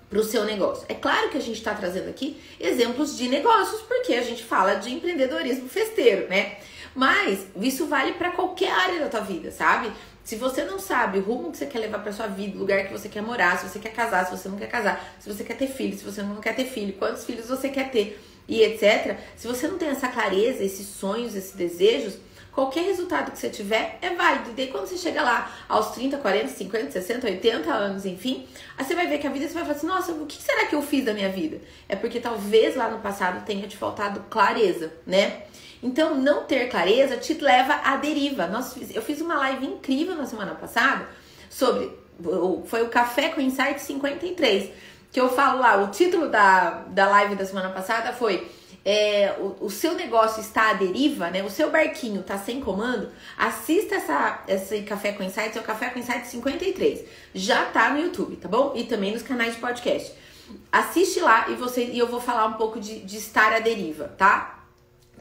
para 0.09 0.21
o 0.21 0.25
seu 0.25 0.45
negócio. 0.45 0.85
É 0.89 0.95
claro 0.95 1.29
que 1.29 1.39
a 1.39 1.41
gente 1.41 1.59
está 1.59 1.75
trazendo 1.75 2.09
aqui 2.09 2.41
exemplos 2.61 3.17
de 3.17 3.29
negócios, 3.29 3.83
porque 3.83 4.15
a 4.15 4.23
gente 4.23 4.45
fala 4.45 4.75
de 4.75 4.93
empreendedorismo 4.93 5.69
festeiro, 5.69 6.29
né? 6.29 6.59
Mas 6.95 7.47
isso 7.57 7.87
vale 7.87 8.13
para 8.13 8.31
qualquer 8.31 8.71
área 8.71 9.01
da 9.01 9.09
tua 9.09 9.21
vida, 9.21 9.51
sabe? 9.51 9.91
Se 10.25 10.37
você 10.37 10.65
não 10.65 10.79
sabe 10.79 11.19
o 11.19 11.23
rumo 11.23 11.51
que 11.51 11.59
você 11.59 11.67
quer 11.67 11.81
levar 11.81 11.99
para 11.99 12.13
sua 12.13 12.29
vida, 12.29 12.57
o 12.57 12.61
lugar 12.61 12.87
que 12.87 12.93
você 12.93 13.09
quer 13.09 13.23
morar, 13.23 13.59
se 13.59 13.69
você 13.69 13.79
quer 13.79 13.93
casar, 13.93 14.25
se 14.27 14.37
você 14.37 14.49
não 14.49 14.57
quer 14.57 14.69
casar, 14.69 15.17
se 15.19 15.33
você 15.33 15.43
quer 15.43 15.57
ter 15.57 15.67
filho, 15.67 15.97
se 15.97 16.05
você 16.05 16.23
não 16.23 16.37
quer 16.37 16.55
ter 16.55 16.65
filho, 16.65 16.93
quantos 16.95 17.25
filhos 17.25 17.49
você 17.49 17.69
quer 17.69 17.91
ter 17.91 18.21
e 18.47 18.63
etc. 18.63 19.19
Se 19.37 19.49
você 19.49 19.67
não 19.67 19.79
tem 19.79 19.89
essa 19.89 20.09
clareza, 20.09 20.63
esses 20.63 20.87
sonhos, 20.87 21.35
esses 21.35 21.53
desejos, 21.53 22.19
qualquer 22.53 22.85
resultado 22.85 23.33
que 23.33 23.39
você 23.39 23.49
tiver 23.49 23.99
é 24.01 24.11
válido. 24.11 24.51
E 24.51 24.53
daí 24.53 24.69
quando 24.69 24.87
você 24.87 24.97
chega 24.97 25.23
lá 25.23 25.51
aos 25.69 25.91
30, 25.93 26.19
40, 26.19 26.49
50, 26.49 26.91
60, 26.93 27.27
80 27.27 27.73
anos, 27.73 28.07
enfim, 28.07 28.47
aí 28.77 28.85
você 28.85 28.95
vai 28.95 29.09
ver 29.09 29.19
que 29.19 29.27
a 29.27 29.31
vida 29.31 29.49
você 29.49 29.55
vai 29.55 29.65
falar 29.65 29.77
assim: 29.77 29.87
"Nossa, 29.87 30.13
o 30.13 30.27
que 30.27 30.41
será 30.41 30.67
que 30.67 30.75
eu 30.75 30.83
fiz 30.83 31.05
da 31.05 31.15
minha 31.15 31.31
vida?". 31.31 31.61
É 31.89 31.97
porque 31.97 32.21
talvez 32.21 32.77
lá 32.77 32.89
no 32.89 33.01
passado 33.01 33.45
tenha 33.45 33.67
te 33.67 33.77
faltado 33.77 34.21
clareza, 34.31 34.93
né? 35.07 35.45
Então, 35.83 36.15
não 36.15 36.45
ter 36.45 36.69
clareza 36.69 37.17
te 37.17 37.35
leva 37.35 37.75
à 37.85 37.97
deriva. 37.97 38.47
Nós, 38.47 38.77
eu 38.95 39.03
fiz 39.03 39.21
uma 39.21 39.35
live 39.37 39.67
incrível 39.67 40.15
na 40.15 40.27
semana 40.27 40.55
passada 40.55 41.09
sobre. 41.51 41.91
Foi 42.67 42.83
o 42.83 42.89
Café 42.89 43.31
com 43.31 43.41
Insight 43.41 43.81
53. 43.81 44.71
Que 45.11 45.21
eu 45.21 45.29
falo 45.29 45.61
lá, 45.61 45.83
o 45.83 45.89
título 45.89 46.29
da, 46.29 46.85
da 46.89 47.09
live 47.09 47.35
da 47.35 47.45
semana 47.45 47.71
passada 47.71 48.13
foi. 48.13 48.49
É, 48.85 49.37
o, 49.39 49.67
o, 49.67 49.71
seu 49.71 49.95
negócio 49.95 50.41
está 50.41 50.71
à 50.71 50.73
deriva, 50.73 51.31
né? 51.31 51.45
O 51.45 51.51
seu 51.51 51.71
barquinho 51.71 52.21
está 52.21 52.37
sem 52.37 52.61
comando, 52.61 53.11
assista 53.39 53.95
essa, 53.95 54.43
esse 54.49 54.83
Café 54.83 55.13
com 55.13 55.23
Insights, 55.23 55.57
é 55.57 55.61
o 55.61 55.63
Café 55.63 55.91
com 55.91 56.01
Insights 56.01 56.31
53. 56.31 57.05
Já 57.33 57.67
tá 57.67 57.91
no 57.91 58.01
YouTube, 58.01 58.35
tá 58.37 58.49
bom? 58.49 58.73
E 58.75 58.83
também 58.83 59.13
nos 59.13 59.23
canais 59.23 59.55
de 59.55 59.61
podcast. 59.61 60.13
Assiste 60.73 61.21
lá 61.21 61.49
e 61.49 61.55
você 61.55 61.85
e 61.85 61.99
eu 61.99 62.09
vou 62.09 62.21
falar 62.21 62.47
um 62.47 62.55
pouco 62.55 62.81
de, 62.81 62.99
de 63.01 63.19
estar 63.19 63.53
à 63.53 63.61
deriva, 63.61 64.09
tá? 64.19 64.62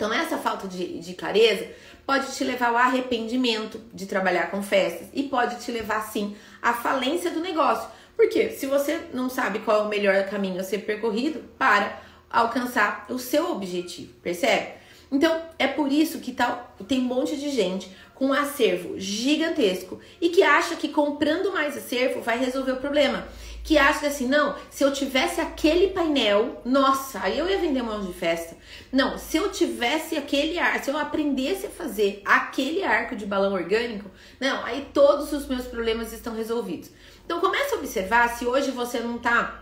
Então, 0.02 0.12
essa 0.12 0.36
falta 0.36 0.68
de, 0.68 0.98
de 0.98 1.14
clareza 1.14 1.68
pode 2.08 2.36
te 2.36 2.44
levar 2.44 2.70
ao 2.70 2.78
arrependimento 2.78 3.80
de 3.94 4.08
trabalhar 4.08 4.50
com 4.50 4.64
festas 4.64 5.08
e 5.14 5.22
pode 5.22 5.64
te 5.64 5.72
levar, 5.72 6.02
sim, 6.12 6.36
à 6.60 6.74
falência 6.74 7.30
do 7.30 7.40
negócio. 7.40 7.88
Porque 8.18 8.50
se 8.50 8.66
você 8.66 9.00
não 9.14 9.30
sabe 9.30 9.60
qual 9.60 9.82
é 9.82 9.84
o 9.84 9.88
melhor 9.88 10.28
caminho 10.28 10.60
a 10.60 10.64
ser 10.64 10.80
percorrido 10.80 11.44
para 11.56 12.02
alcançar 12.32 13.06
o 13.10 13.20
seu 13.20 13.52
objetivo, 13.52 14.12
percebe? 14.24 14.70
Então, 15.12 15.40
é 15.60 15.68
por 15.68 15.92
isso 15.92 16.18
que 16.18 16.32
tá, 16.32 16.68
tem 16.88 17.02
um 17.02 17.04
monte 17.04 17.38
de 17.38 17.52
gente 17.52 17.96
com 18.22 18.28
um 18.28 18.34
acervo 18.34 19.00
gigantesco 19.00 20.00
e 20.22 20.30
que 20.30 20.44
acha 20.44 20.76
que 20.76 20.90
comprando 20.90 21.52
mais 21.52 21.76
acervo 21.76 22.22
vai 22.22 22.38
resolver 22.38 22.74
o 22.74 22.78
problema 22.78 23.28
que 23.64 23.80
acha 23.80 24.06
assim, 24.08 24.28
não, 24.28 24.56
se 24.70 24.84
eu 24.84 24.92
tivesse 24.92 25.40
aquele 25.42 25.88
painel, 25.88 26.62
nossa, 26.66 27.20
aí 27.22 27.38
eu 27.38 27.50
ia 27.50 27.60
vender 27.60 27.82
monte 27.82 28.08
de 28.08 28.14
festa. 28.14 28.56
Não, 28.92 29.18
se 29.18 29.38
eu 29.38 29.52
tivesse 29.52 30.18
aquele 30.18 30.58
ar, 30.58 30.84
se 30.84 30.90
eu 30.90 30.98
aprendesse 30.98 31.68
a 31.68 31.70
fazer 31.70 32.22
aquele 32.26 32.84
arco 32.84 33.16
de 33.16 33.26
balão 33.26 33.54
orgânico, 33.54 34.10
não, 34.40 34.64
aí 34.66 34.88
todos 34.94 35.32
os 35.32 35.48
meus 35.48 35.66
problemas 35.66 36.12
estão 36.12 36.36
resolvidos. 36.36 36.90
Então 37.26 37.40
comece 37.40 37.74
a 37.74 37.78
observar 37.78 38.30
se 38.30 38.46
hoje 38.46 38.72
você 38.72 39.00
não 39.00 39.18
tá 39.18 39.61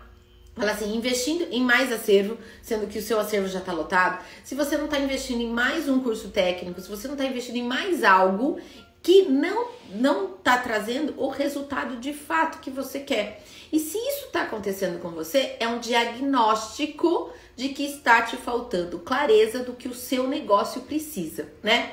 Fala 0.60 0.72
assim, 0.72 0.94
investindo 0.94 1.48
em 1.50 1.62
mais 1.62 1.90
acervo, 1.90 2.36
sendo 2.60 2.86
que 2.86 2.98
o 2.98 3.02
seu 3.02 3.18
acervo 3.18 3.48
já 3.48 3.60
está 3.60 3.72
lotado. 3.72 4.22
Se 4.44 4.54
você 4.54 4.76
não 4.76 4.84
está 4.84 4.98
investindo 4.98 5.40
em 5.40 5.48
mais 5.48 5.88
um 5.88 6.00
curso 6.00 6.28
técnico, 6.28 6.78
se 6.82 6.88
você 6.90 7.08
não 7.08 7.14
está 7.14 7.24
investindo 7.24 7.56
em 7.56 7.62
mais 7.62 8.04
algo, 8.04 8.60
que 9.02 9.22
não 9.22 9.68
não 9.94 10.34
está 10.34 10.58
trazendo 10.58 11.14
o 11.16 11.28
resultado 11.28 11.96
de 11.96 12.12
fato 12.12 12.60
que 12.60 12.70
você 12.70 13.00
quer. 13.00 13.42
E 13.72 13.78
se 13.78 13.96
isso 13.96 14.26
está 14.26 14.42
acontecendo 14.42 15.00
com 15.00 15.08
você, 15.08 15.56
é 15.58 15.66
um 15.66 15.78
diagnóstico 15.78 17.32
de 17.56 17.70
que 17.70 17.84
está 17.84 18.20
te 18.20 18.36
faltando 18.36 18.98
clareza 18.98 19.60
do 19.60 19.72
que 19.72 19.88
o 19.88 19.94
seu 19.94 20.28
negócio 20.28 20.82
precisa, 20.82 21.48
né? 21.62 21.92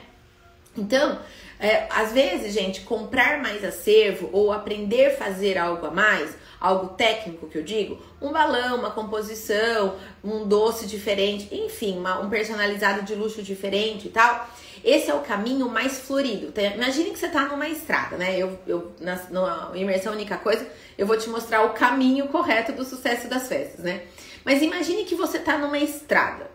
Então, 0.77 1.19
é, 1.59 1.87
às 1.89 2.11
vezes, 2.11 2.53
gente, 2.53 2.81
comprar 2.81 3.41
mais 3.41 3.63
acervo 3.63 4.29
ou 4.31 4.51
aprender 4.51 5.07
a 5.07 5.17
fazer 5.17 5.57
algo 5.57 5.87
a 5.87 5.91
mais, 5.91 6.35
algo 6.59 6.95
técnico 6.95 7.47
que 7.47 7.57
eu 7.57 7.63
digo, 7.63 8.01
um 8.21 8.31
balão, 8.31 8.77
uma 8.77 8.91
composição, 8.91 9.95
um 10.23 10.47
doce 10.47 10.87
diferente, 10.87 11.53
enfim, 11.53 11.97
uma, 11.97 12.19
um 12.19 12.29
personalizado 12.29 13.03
de 13.03 13.15
luxo 13.15 13.41
diferente 13.41 14.07
e 14.07 14.11
tal. 14.11 14.47
Esse 14.83 15.09
é 15.09 15.13
o 15.13 15.21
caminho 15.21 15.67
mais 15.69 15.99
florido. 15.99 16.53
Imagine 16.75 17.11
que 17.11 17.19
você 17.19 17.27
está 17.27 17.45
numa 17.45 17.67
estrada, 17.67 18.15
né? 18.15 18.37
Eu, 18.37 18.57
eu 18.67 18.91
na, 18.99 19.15
na 19.29 19.71
imersão 19.75 20.13
única 20.13 20.37
coisa, 20.37 20.67
eu 20.97 21.05
vou 21.05 21.17
te 21.17 21.29
mostrar 21.29 21.63
o 21.63 21.73
caminho 21.73 22.27
correto 22.27 22.71
do 22.71 22.85
sucesso 22.85 23.27
das 23.27 23.47
festas, 23.47 23.83
né? 23.83 24.03
Mas 24.45 24.61
imagine 24.61 25.03
que 25.03 25.15
você 25.15 25.37
está 25.39 25.57
numa 25.57 25.77
estrada. 25.77 26.49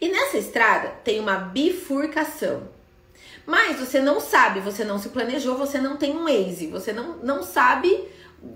E 0.00 0.08
nessa 0.08 0.38
estrada 0.38 0.88
tem 1.04 1.20
uma 1.20 1.36
bifurcação. 1.36 2.62
Mas 3.44 3.78
você 3.78 4.00
não 4.00 4.20
sabe, 4.20 4.60
você 4.60 4.84
não 4.84 4.98
se 4.98 5.08
planejou, 5.08 5.56
você 5.56 5.78
não 5.78 5.96
tem 5.96 6.16
um 6.16 6.24
Waze, 6.24 6.68
você 6.68 6.92
não, 6.92 7.16
não 7.18 7.42
sabe 7.42 8.08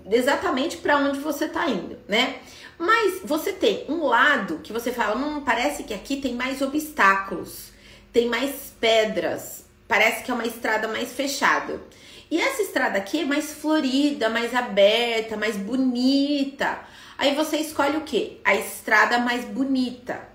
exatamente 0.09 0.77
para 0.77 0.97
onde 0.97 1.19
você 1.19 1.45
está 1.45 1.67
indo, 1.69 1.97
né? 2.07 2.37
Mas 2.77 3.21
você 3.23 3.53
tem 3.53 3.85
um 3.87 4.05
lado 4.05 4.59
que 4.59 4.73
você 4.73 4.91
fala, 4.91 5.15
hum, 5.15 5.41
parece 5.41 5.83
que 5.83 5.93
aqui 5.93 6.17
tem 6.17 6.33
mais 6.33 6.61
obstáculos, 6.61 7.71
tem 8.11 8.27
mais 8.27 8.73
pedras, 8.79 9.65
parece 9.87 10.23
que 10.23 10.31
é 10.31 10.33
uma 10.33 10.45
estrada 10.45 10.87
mais 10.87 11.13
fechada. 11.13 11.81
E 12.29 12.39
essa 12.41 12.61
estrada 12.61 12.97
aqui 12.97 13.21
é 13.21 13.25
mais 13.25 13.53
florida, 13.53 14.29
mais 14.29 14.53
aberta, 14.53 15.37
mais 15.37 15.55
bonita. 15.55 16.79
Aí 17.17 17.35
você 17.35 17.57
escolhe 17.57 17.97
o 17.97 18.01
que? 18.01 18.41
A 18.43 18.55
estrada 18.55 19.19
mais 19.19 19.45
bonita. 19.45 20.27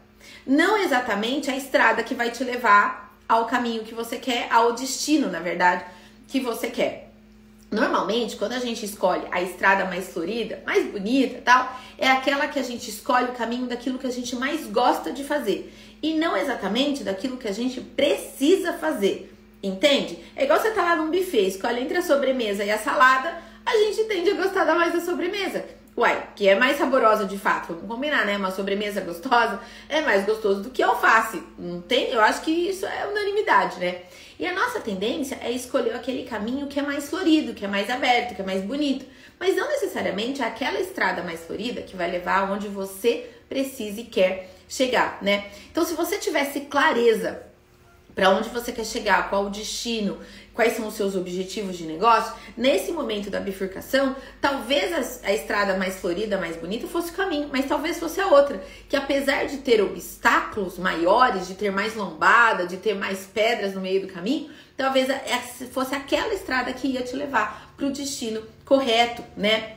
Não 0.47 0.78
exatamente 0.78 1.50
a 1.50 1.57
estrada 1.57 2.02
que 2.02 2.14
vai 2.14 2.30
te 2.30 2.42
levar 2.42 3.14
ao 3.28 3.47
caminho 3.47 3.85
que 3.85 3.95
você 3.95 4.16
quer, 4.16 4.49
ao 4.50 4.73
destino, 4.73 5.30
na 5.30 5.40
verdade, 5.40 5.85
que 6.26 6.40
você 6.40 6.71
quer. 6.71 7.10
Normalmente, 7.71 8.37
quando 8.37 8.53
a 8.53 8.59
gente 8.59 8.85
escolhe 8.85 9.23
a 9.31 9.41
estrada 9.41 9.85
mais 9.85 10.09
florida, 10.09 10.61
mais 10.67 10.91
bonita 10.91 11.41
tal, 11.45 11.73
é 11.97 12.09
aquela 12.09 12.49
que 12.49 12.59
a 12.59 12.62
gente 12.65 12.91
escolhe 12.91 13.27
o 13.27 13.35
caminho 13.35 13.67
daquilo 13.67 13.99
que 13.99 14.07
a 14.09 14.11
gente 14.11 14.35
mais 14.35 14.67
gosta 14.67 15.12
de 15.12 15.23
fazer 15.23 15.73
e 16.03 16.15
não 16.15 16.37
exatamente 16.37 17.05
daquilo 17.05 17.37
que 17.37 17.47
a 17.47 17.53
gente 17.53 17.81
precisa 17.81 18.73
fazer. 18.73 19.33
Entende? 19.62 20.19
É 20.35 20.45
igual 20.45 20.59
você 20.59 20.71
tá 20.71 20.83
lá 20.83 20.97
num 20.97 21.11
buffet, 21.11 21.47
escolhe 21.47 21.81
entre 21.81 21.99
a 21.99 22.03
sobremesa 22.03 22.65
e 22.65 22.71
a 22.71 22.79
salada, 22.79 23.41
a 23.65 23.77
gente 23.77 24.05
tende 24.05 24.31
a 24.31 24.35
gostar 24.35 24.65
da 24.65 24.75
mais 24.75 24.93
da 24.93 25.00
sobremesa. 25.00 25.65
Uai, 25.97 26.29
que 26.35 26.49
é 26.49 26.59
mais 26.59 26.79
saborosa 26.79 27.27
de 27.27 27.37
fato, 27.37 27.75
vamos 27.75 27.89
combinar, 27.89 28.25
né? 28.25 28.37
Uma 28.37 28.50
sobremesa 28.50 29.00
gostosa 29.03 29.61
é 29.89 30.00
mais 30.00 30.25
gostoso 30.25 30.62
do 30.62 30.71
que 30.71 30.83
alface. 30.83 31.43
Não 31.59 31.83
tem? 31.83 32.11
Eu 32.11 32.21
acho 32.23 32.41
que 32.41 32.50
isso 32.50 32.87
é 32.87 33.07
unanimidade, 33.07 33.79
né? 33.79 34.03
E 34.40 34.47
a 34.47 34.54
nossa 34.54 34.80
tendência 34.80 35.38
é 35.42 35.50
escolher 35.50 35.94
aquele 35.94 36.23
caminho 36.23 36.66
que 36.66 36.80
é 36.80 36.82
mais 36.82 37.11
florido, 37.11 37.52
que 37.52 37.62
é 37.62 37.68
mais 37.68 37.90
aberto, 37.90 38.35
que 38.35 38.40
é 38.40 38.44
mais 38.44 38.64
bonito. 38.64 39.04
Mas 39.38 39.54
não 39.54 39.68
necessariamente 39.68 40.40
é 40.40 40.47
aquela 40.47 40.80
estrada 40.80 41.23
mais 41.23 41.40
florida 41.40 41.82
que 41.82 41.94
vai 41.94 42.11
levar 42.11 42.49
aonde 42.49 42.66
você 42.66 43.28
precisa 43.50 44.00
e 44.00 44.04
quer 44.04 44.50
chegar, 44.66 45.18
né? 45.20 45.50
Então, 45.70 45.85
se 45.85 45.92
você 45.92 46.16
tivesse 46.16 46.61
clareza 46.61 47.42
para 48.14 48.30
onde 48.30 48.49
você 48.49 48.73
quer 48.73 48.87
chegar, 48.87 49.28
qual 49.28 49.44
o 49.44 49.50
destino, 49.50 50.18
quais 50.61 50.76
são 50.76 50.88
os 50.88 50.95
seus 50.95 51.17
objetivos 51.17 51.79
de 51.79 51.87
negócio, 51.87 52.35
nesse 52.55 52.93
momento 52.93 53.31
da 53.31 53.40
bifurcação, 53.40 54.14
talvez 54.43 54.93
a, 55.25 55.29
a, 55.29 55.33
estrada 55.33 55.79
mais 55.79 55.99
florida, 55.99 56.37
mais 56.37 56.55
bonita 56.55 56.87
fosse 56.87 57.12
o 57.12 57.14
caminho, 57.14 57.49
mas 57.50 57.64
talvez 57.64 57.99
fosse 57.99 58.21
a 58.21 58.26
outra, 58.26 58.62
que 58.87 58.95
apesar 58.95 59.47
de 59.47 59.57
ter 59.57 59.81
obstáculos 59.81 60.76
maiores, 60.76 61.49
de 61.49 61.55
ter 61.55 61.73
mais 61.73 61.95
lombada, 61.97 62.67
de 62.67 62.76
ter 62.76 62.93
mais 62.93 63.21
pedras 63.21 63.75
no 63.75 63.81
meio 63.81 64.02
do 64.02 64.12
caminho, 64.12 64.50
talvez 64.76 65.09
fosse 65.73 65.95
aquela 65.95 66.35
estrada 66.35 66.71
que 66.75 66.88
ia 66.88 67.00
te 67.00 67.17
levar 67.17 67.73
para 67.75 67.87
o 67.87 67.90
destino 67.90 68.43
correto, 68.67 69.25
né? 69.38 69.76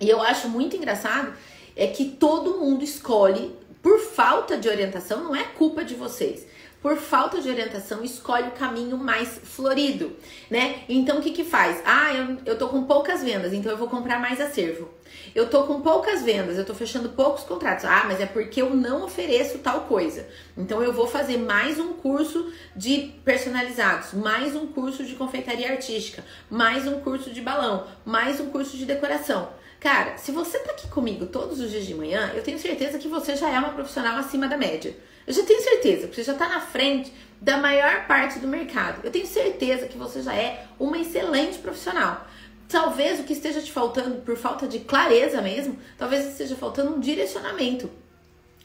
E 0.00 0.08
eu 0.08 0.22
acho 0.22 0.48
muito 0.48 0.74
engraçado 0.74 1.34
é 1.76 1.88
que 1.88 2.06
todo 2.06 2.56
mundo 2.56 2.82
escolhe 2.82 3.54
por 3.82 4.00
falta 4.00 4.56
de 4.56 4.66
orientação, 4.66 5.24
não 5.24 5.36
é 5.36 5.44
culpa 5.44 5.84
de 5.84 5.94
vocês 5.94 6.55
por 6.86 6.96
falta 6.98 7.40
de 7.40 7.50
orientação, 7.50 8.04
escolhe 8.04 8.46
o 8.46 8.52
caminho 8.52 8.96
mais 8.96 9.40
florido, 9.42 10.16
né? 10.48 10.84
Então 10.88 11.18
o 11.18 11.20
que 11.20 11.32
que 11.32 11.42
faz? 11.42 11.82
Ah, 11.84 12.14
eu, 12.14 12.36
eu 12.46 12.56
tô 12.56 12.68
com 12.68 12.84
poucas 12.84 13.24
vendas, 13.24 13.52
então 13.52 13.72
eu 13.72 13.76
vou 13.76 13.88
comprar 13.88 14.20
mais 14.20 14.40
acervo. 14.40 14.88
Eu 15.34 15.50
tô 15.50 15.64
com 15.64 15.80
poucas 15.80 16.22
vendas, 16.22 16.56
eu 16.56 16.64
tô 16.64 16.74
fechando 16.74 17.08
poucos 17.08 17.42
contratos. 17.42 17.84
Ah, 17.84 18.04
mas 18.06 18.20
é 18.20 18.26
porque 18.26 18.62
eu 18.62 18.70
não 18.70 19.02
ofereço 19.02 19.58
tal 19.58 19.80
coisa. 19.80 20.28
Então 20.56 20.80
eu 20.80 20.92
vou 20.92 21.08
fazer 21.08 21.38
mais 21.38 21.80
um 21.80 21.94
curso 21.94 22.52
de 22.76 23.12
personalizados, 23.24 24.12
mais 24.12 24.54
um 24.54 24.68
curso 24.68 25.02
de 25.02 25.16
confeitaria 25.16 25.72
artística, 25.72 26.24
mais 26.48 26.86
um 26.86 27.00
curso 27.00 27.32
de 27.32 27.40
balão, 27.40 27.84
mais 28.04 28.38
um 28.38 28.46
curso 28.50 28.76
de 28.76 28.84
decoração. 28.84 29.48
Cara, 29.80 30.18
se 30.18 30.30
você 30.30 30.60
tá 30.60 30.70
aqui 30.70 30.86
comigo 30.86 31.26
todos 31.26 31.58
os 31.58 31.68
dias 31.68 31.84
de 31.84 31.94
manhã, 31.96 32.30
eu 32.36 32.44
tenho 32.44 32.60
certeza 32.60 32.96
que 32.96 33.08
você 33.08 33.34
já 33.34 33.50
é 33.50 33.58
uma 33.58 33.70
profissional 33.70 34.16
acima 34.18 34.46
da 34.46 34.56
média. 34.56 34.94
Eu 35.26 35.32
já 35.32 35.42
tenho 35.42 35.60
certeza 35.60 36.06
que 36.06 36.14
você 36.14 36.22
já 36.22 36.32
está 36.32 36.48
na 36.48 36.60
frente 36.60 37.12
da 37.40 37.58
maior 37.58 38.06
parte 38.06 38.38
do 38.38 38.46
mercado. 38.46 39.00
Eu 39.04 39.10
tenho 39.10 39.26
certeza 39.26 39.86
que 39.86 39.98
você 39.98 40.22
já 40.22 40.34
é 40.34 40.66
uma 40.78 40.98
excelente 40.98 41.58
profissional. 41.58 42.26
Talvez 42.68 43.20
o 43.20 43.24
que 43.24 43.32
esteja 43.32 43.60
te 43.60 43.72
faltando 43.72 44.16
por 44.22 44.36
falta 44.36 44.66
de 44.66 44.80
clareza 44.80 45.40
mesmo, 45.42 45.78
talvez 45.98 46.26
esteja 46.26 46.56
faltando 46.56 46.94
um 46.94 47.00
direcionamento 47.00 47.90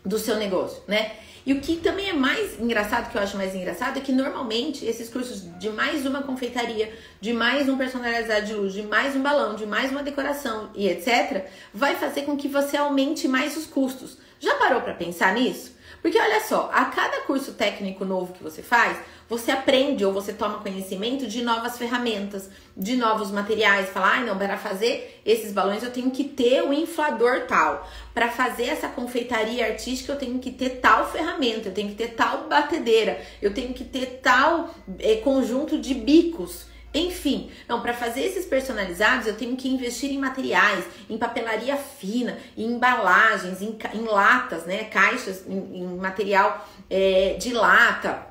do 0.03 0.17
seu 0.17 0.37
negócio, 0.37 0.81
né? 0.87 1.11
E 1.45 1.53
o 1.53 1.59
que 1.59 1.77
também 1.77 2.09
é 2.09 2.13
mais 2.13 2.59
engraçado, 2.59 3.09
que 3.11 3.17
eu 3.17 3.21
acho 3.21 3.35
mais 3.35 3.55
engraçado, 3.55 3.97
é 3.97 4.01
que 4.01 4.11
normalmente 4.11 4.85
esses 4.85 5.09
cursos 5.09 5.43
de 5.59 5.69
mais 5.69 6.05
uma 6.05 6.21
confeitaria, 6.21 6.93
de 7.19 7.33
mais 7.33 7.67
um 7.67 7.77
personalizado 7.77 8.45
de 8.45 8.53
luz, 8.53 8.73
de 8.73 8.83
mais 8.83 9.15
um 9.15 9.23
balão, 9.23 9.55
de 9.55 9.65
mais 9.65 9.91
uma 9.91 10.03
decoração 10.03 10.69
e 10.75 10.87
etc., 10.87 11.45
vai 11.73 11.95
fazer 11.95 12.23
com 12.23 12.37
que 12.37 12.47
você 12.47 12.77
aumente 12.77 13.27
mais 13.27 13.57
os 13.57 13.65
custos. 13.65 14.17
Já 14.39 14.55
parou 14.55 14.81
para 14.81 14.93
pensar 14.93 15.33
nisso? 15.33 15.75
Porque 16.01 16.19
olha 16.19 16.41
só, 16.41 16.69
a 16.73 16.85
cada 16.85 17.21
curso 17.21 17.53
técnico 17.53 18.03
novo 18.03 18.33
que 18.33 18.43
você 18.43 18.63
faz, 18.63 18.97
você 19.29 19.51
aprende 19.51 20.03
ou 20.03 20.11
você 20.11 20.33
toma 20.33 20.59
conhecimento 20.59 21.27
de 21.27 21.43
novas 21.43 21.77
ferramentas, 21.77 22.49
de 22.75 22.97
novos 22.97 23.29
materiais. 23.29 23.89
Fala, 23.89 24.15
ah, 24.15 24.21
não, 24.21 24.37
para 24.37 24.57
fazer 24.57 25.21
esses 25.25 25.53
balões 25.53 25.83
eu 25.83 25.91
tenho 25.91 26.09
que 26.09 26.23
ter 26.23 26.63
o 26.63 26.73
inflador 26.73 27.45
tal. 27.47 27.87
Para 28.13 28.29
fazer 28.29 28.65
essa 28.65 28.87
confeitaria 28.87 29.67
artística 29.67 30.11
eu 30.11 30.17
tenho 30.17 30.39
que 30.39 30.51
ter 30.51 30.81
tal 30.81 31.09
ferramenta, 31.09 31.69
eu 31.69 31.73
tenho 31.73 31.89
que 31.89 31.95
ter 31.95 32.09
tal 32.09 32.49
batedeira, 32.49 33.21
eu 33.41 33.53
tenho 33.53 33.73
que 33.73 33.83
ter 33.83 34.19
tal 34.23 34.73
é, 34.99 35.15
conjunto 35.17 35.79
de 35.79 35.93
bicos. 35.93 36.70
Enfim, 36.93 37.49
não, 37.69 37.81
para 37.81 37.93
fazer 37.93 38.21
esses 38.21 38.45
personalizados 38.45 39.25
eu 39.25 39.35
tenho 39.35 39.55
que 39.55 39.69
investir 39.69 40.11
em 40.11 40.17
materiais, 40.17 40.83
em 41.09 41.17
papelaria 41.17 41.77
fina, 41.77 42.37
em 42.57 42.73
embalagens, 42.73 43.61
em, 43.61 43.77
em 43.93 44.03
latas, 44.03 44.65
né? 44.65 44.83
Caixas, 44.85 45.45
em, 45.47 45.83
em 45.83 45.95
material 45.95 46.67
é, 46.89 47.35
de 47.39 47.53
lata 47.53 48.27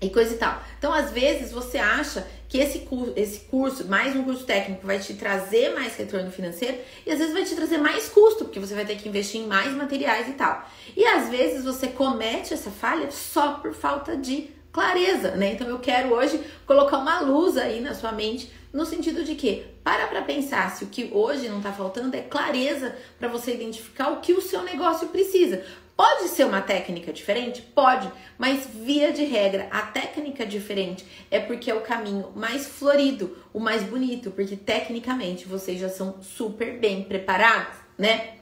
e 0.00 0.08
coisa 0.10 0.34
e 0.34 0.38
tal. 0.38 0.62
Então, 0.78 0.92
às 0.92 1.10
vezes, 1.10 1.50
você 1.50 1.76
acha 1.78 2.24
que 2.48 2.58
esse 2.58 2.80
curso, 2.80 3.12
esse 3.16 3.40
curso, 3.40 3.86
mais 3.86 4.14
um 4.14 4.22
curso 4.22 4.44
técnico, 4.44 4.86
vai 4.86 4.98
te 4.98 5.14
trazer 5.14 5.74
mais 5.74 5.96
retorno 5.96 6.30
financeiro 6.30 6.78
e 7.04 7.10
às 7.10 7.18
vezes 7.18 7.34
vai 7.34 7.44
te 7.44 7.54
trazer 7.54 7.78
mais 7.78 8.08
custo, 8.08 8.44
porque 8.44 8.60
você 8.60 8.74
vai 8.74 8.86
ter 8.86 8.96
que 8.96 9.08
investir 9.08 9.40
em 9.40 9.46
mais 9.46 9.72
materiais 9.74 10.28
e 10.28 10.32
tal. 10.32 10.66
E 10.96 11.04
às 11.04 11.28
vezes 11.28 11.64
você 11.64 11.88
comete 11.88 12.54
essa 12.54 12.70
falha 12.70 13.10
só 13.10 13.54
por 13.54 13.74
falta 13.74 14.16
de 14.16 14.50
clareza, 14.72 15.32
né? 15.32 15.52
Então 15.52 15.68
eu 15.68 15.78
quero 15.78 16.12
hoje 16.14 16.40
colocar 16.66 16.98
uma 16.98 17.20
luz 17.20 17.56
aí 17.56 17.80
na 17.80 17.94
sua 17.94 18.12
mente 18.12 18.50
no 18.72 18.84
sentido 18.84 19.24
de 19.24 19.34
que 19.34 19.64
para 19.82 20.06
para 20.06 20.22
pensar 20.22 20.70
se 20.70 20.84
o 20.84 20.88
que 20.88 21.10
hoje 21.12 21.48
não 21.48 21.58
está 21.58 21.72
faltando 21.72 22.16
é 22.16 22.20
clareza 22.20 22.94
para 23.18 23.28
você 23.28 23.54
identificar 23.54 24.10
o 24.10 24.20
que 24.20 24.32
o 24.32 24.42
seu 24.42 24.62
negócio 24.62 25.08
precisa. 25.08 25.64
Pode 25.96 26.28
ser 26.28 26.44
uma 26.44 26.60
técnica 26.60 27.12
diferente? 27.12 27.60
Pode, 27.60 28.08
mas 28.38 28.68
via 28.72 29.10
de 29.10 29.24
regra, 29.24 29.66
a 29.68 29.82
técnica 29.82 30.46
diferente 30.46 31.04
é 31.28 31.40
porque 31.40 31.68
é 31.68 31.74
o 31.74 31.80
caminho 31.80 32.30
mais 32.36 32.68
florido, 32.68 33.36
o 33.52 33.58
mais 33.58 33.82
bonito, 33.82 34.30
porque 34.30 34.54
tecnicamente 34.54 35.48
vocês 35.48 35.80
já 35.80 35.88
são 35.88 36.22
super 36.22 36.78
bem 36.78 37.02
preparados, 37.02 37.74
né? 37.98 38.34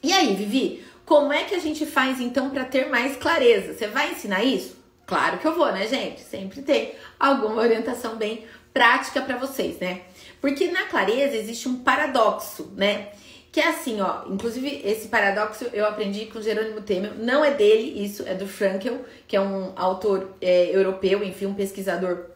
E 0.00 0.12
aí, 0.12 0.36
Vivi, 0.36 0.84
como 1.04 1.32
é 1.32 1.42
que 1.42 1.54
a 1.56 1.58
gente 1.58 1.84
faz 1.84 2.20
então 2.20 2.50
para 2.50 2.64
ter 2.64 2.88
mais 2.88 3.16
clareza? 3.16 3.74
Você 3.74 3.88
vai 3.88 4.12
ensinar 4.12 4.44
isso? 4.44 4.83
Claro 5.06 5.38
que 5.38 5.46
eu 5.46 5.54
vou, 5.54 5.70
né, 5.72 5.86
gente? 5.86 6.20
Sempre 6.22 6.62
tem 6.62 6.94
alguma 7.18 7.60
orientação 7.60 8.16
bem 8.16 8.44
prática 8.72 9.20
para 9.20 9.36
vocês, 9.36 9.78
né? 9.78 10.02
Porque 10.40 10.70
na 10.70 10.84
clareza 10.84 11.36
existe 11.36 11.68
um 11.68 11.76
paradoxo, 11.76 12.72
né? 12.76 13.08
Que 13.52 13.60
é 13.60 13.68
assim, 13.68 14.00
ó. 14.00 14.24
Inclusive, 14.28 14.82
esse 14.84 15.08
paradoxo 15.08 15.66
eu 15.72 15.86
aprendi 15.86 16.26
com 16.26 16.42
Jerônimo 16.42 16.80
Temer. 16.80 17.14
Não 17.16 17.44
é 17.44 17.52
dele, 17.52 18.04
isso 18.04 18.24
é 18.26 18.34
do 18.34 18.48
Frankel, 18.48 19.04
que 19.28 19.36
é 19.36 19.40
um 19.40 19.72
autor 19.76 20.34
é, 20.40 20.74
europeu, 20.74 21.22
enfim, 21.22 21.46
um 21.46 21.54
pesquisador 21.54 22.34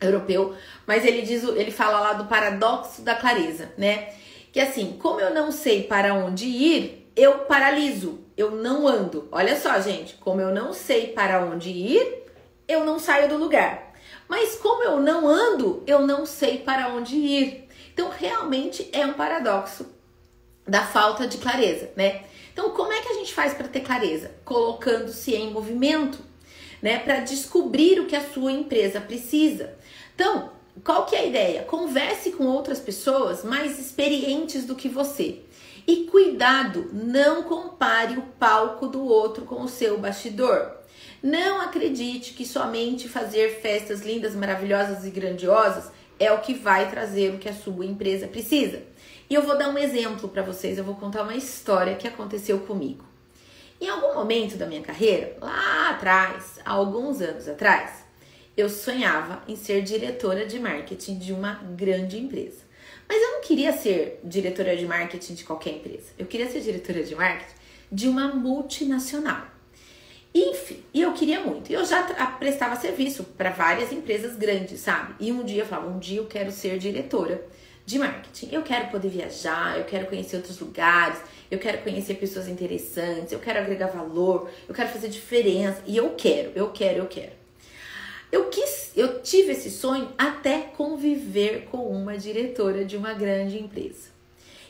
europeu, 0.00 0.54
mas 0.86 1.04
ele 1.04 1.22
diz, 1.22 1.42
ele 1.42 1.70
fala 1.70 2.00
lá 2.00 2.12
do 2.12 2.26
paradoxo 2.26 3.02
da 3.02 3.14
clareza, 3.14 3.72
né? 3.78 4.10
Que 4.52 4.60
assim, 4.60 4.96
como 5.00 5.20
eu 5.20 5.32
não 5.32 5.50
sei 5.50 5.84
para 5.84 6.14
onde 6.14 6.46
ir, 6.46 7.10
eu 7.16 7.40
paraliso, 7.40 8.20
eu 8.36 8.50
não 8.50 8.86
ando. 8.86 9.28
Olha 9.32 9.58
só, 9.58 9.80
gente, 9.80 10.14
como 10.16 10.40
eu 10.40 10.54
não 10.54 10.72
sei 10.72 11.08
para 11.08 11.44
onde 11.44 11.70
ir, 11.70 12.24
eu 12.68 12.84
não 12.84 12.98
saio 12.98 13.28
do 13.28 13.36
lugar. 13.36 13.92
Mas 14.28 14.56
como 14.56 14.82
eu 14.82 15.00
não 15.00 15.26
ando, 15.26 15.82
eu 15.86 16.06
não 16.06 16.26
sei 16.26 16.58
para 16.58 16.88
onde 16.88 17.16
ir. 17.16 17.68
Então, 17.92 18.10
realmente 18.10 18.88
é 18.92 19.06
um 19.06 19.14
paradoxo 19.14 19.86
da 20.66 20.84
falta 20.84 21.26
de 21.26 21.38
clareza, 21.38 21.90
né? 21.96 22.24
Então, 22.52 22.70
como 22.70 22.92
é 22.92 23.00
que 23.00 23.08
a 23.08 23.14
gente 23.14 23.32
faz 23.32 23.54
para 23.54 23.68
ter 23.68 23.80
clareza? 23.80 24.32
Colocando-se 24.44 25.34
em 25.34 25.50
movimento, 25.50 26.18
né, 26.82 26.98
para 26.98 27.20
descobrir 27.20 28.00
o 28.00 28.06
que 28.06 28.16
a 28.16 28.32
sua 28.32 28.52
empresa 28.52 29.00
precisa. 29.00 29.74
Então, 30.14 30.50
qual 30.84 31.06
que 31.06 31.16
é 31.16 31.20
a 31.20 31.26
ideia? 31.26 31.62
Converse 31.62 32.32
com 32.32 32.44
outras 32.44 32.78
pessoas 32.78 33.42
mais 33.42 33.78
experientes 33.78 34.64
do 34.64 34.74
que 34.74 34.88
você. 34.88 35.40
E 35.86 36.04
cuidado, 36.06 36.90
não 36.92 37.44
compare 37.44 38.18
o 38.18 38.22
palco 38.22 38.86
do 38.86 39.04
outro 39.04 39.44
com 39.44 39.62
o 39.62 39.68
seu 39.68 39.98
bastidor. 39.98 40.72
Não 41.22 41.60
acredite 41.60 42.34
que 42.34 42.44
somente 42.44 43.08
fazer 43.08 43.60
festas 43.60 44.02
lindas, 44.02 44.34
maravilhosas 44.34 45.04
e 45.04 45.10
grandiosas 45.10 45.90
é 46.18 46.32
o 46.32 46.40
que 46.40 46.54
vai 46.54 46.90
trazer 46.90 47.34
o 47.34 47.38
que 47.38 47.48
a 47.48 47.54
sua 47.54 47.84
empresa 47.84 48.26
precisa. 48.26 48.82
E 49.28 49.34
eu 49.34 49.42
vou 49.42 49.58
dar 49.58 49.68
um 49.68 49.78
exemplo 49.78 50.28
para 50.28 50.42
vocês, 50.42 50.78
eu 50.78 50.84
vou 50.84 50.94
contar 50.94 51.22
uma 51.22 51.34
história 51.34 51.96
que 51.96 52.06
aconteceu 52.06 52.60
comigo. 52.60 53.04
Em 53.80 53.88
algum 53.88 54.14
momento 54.14 54.56
da 54.56 54.66
minha 54.66 54.82
carreira, 54.82 55.36
lá 55.40 55.90
atrás, 55.90 56.58
há 56.64 56.72
alguns 56.72 57.20
anos 57.20 57.46
atrás, 57.48 58.05
eu 58.56 58.68
sonhava 58.68 59.42
em 59.46 59.54
ser 59.54 59.82
diretora 59.82 60.46
de 60.46 60.58
marketing 60.58 61.18
de 61.18 61.32
uma 61.32 61.54
grande 61.76 62.18
empresa. 62.18 62.64
Mas 63.08 63.22
eu 63.22 63.32
não 63.32 63.40
queria 63.42 63.72
ser 63.72 64.20
diretora 64.24 64.76
de 64.76 64.86
marketing 64.86 65.34
de 65.34 65.44
qualquer 65.44 65.74
empresa. 65.74 66.06
Eu 66.18 66.26
queria 66.26 66.50
ser 66.50 66.60
diretora 66.60 67.02
de 67.02 67.14
marketing 67.14 67.54
de 67.92 68.08
uma 68.08 68.28
multinacional. 68.28 69.46
Enfim, 70.34 70.82
e 70.92 71.02
eu 71.02 71.12
queria 71.12 71.40
muito. 71.40 71.70
Eu 71.70 71.84
já 71.84 72.02
prestava 72.38 72.76
serviço 72.76 73.24
para 73.24 73.50
várias 73.50 73.92
empresas 73.92 74.36
grandes, 74.36 74.80
sabe? 74.80 75.14
E 75.20 75.32
um 75.32 75.44
dia 75.44 75.62
eu 75.62 75.66
falava: 75.66 75.88
um 75.88 75.98
dia 75.98 76.18
eu 76.18 76.26
quero 76.26 76.50
ser 76.50 76.78
diretora 76.78 77.46
de 77.86 77.98
marketing. 77.98 78.48
Eu 78.52 78.62
quero 78.62 78.88
poder 78.88 79.08
viajar, 79.08 79.78
eu 79.78 79.84
quero 79.84 80.06
conhecer 80.06 80.36
outros 80.36 80.58
lugares, 80.58 81.18
eu 81.50 81.58
quero 81.58 81.78
conhecer 81.82 82.14
pessoas 82.14 82.48
interessantes, 82.48 83.32
eu 83.32 83.38
quero 83.38 83.60
agregar 83.60 83.86
valor, 83.86 84.50
eu 84.68 84.74
quero 84.74 84.90
fazer 84.90 85.08
diferença. 85.08 85.82
E 85.86 85.96
eu 85.96 86.10
quero, 86.10 86.52
eu 86.54 86.70
quero, 86.70 86.98
eu 86.98 87.06
quero. 87.06 87.45
Eu 88.36 88.50
quis, 88.50 88.92
eu 88.94 89.22
tive 89.22 89.52
esse 89.52 89.70
sonho 89.70 90.12
até 90.18 90.60
conviver 90.60 91.68
com 91.70 91.88
uma 91.88 92.18
diretora 92.18 92.84
de 92.84 92.94
uma 92.94 93.14
grande 93.14 93.58
empresa. 93.58 94.10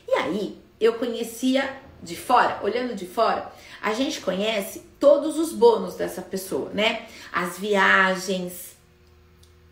E 0.07 0.13
aí, 0.13 0.57
eu 0.79 0.93
conhecia 0.93 1.77
de 2.01 2.15
fora, 2.15 2.61
olhando 2.63 2.95
de 2.95 3.05
fora, 3.05 3.51
a 3.81 3.91
gente 3.93 4.21
conhece 4.21 4.83
todos 4.97 5.37
os 5.37 5.51
bônus 5.51 5.95
dessa 5.95 6.21
pessoa, 6.21 6.69
né? 6.73 7.07
As 7.29 7.59
viagens, 7.59 8.77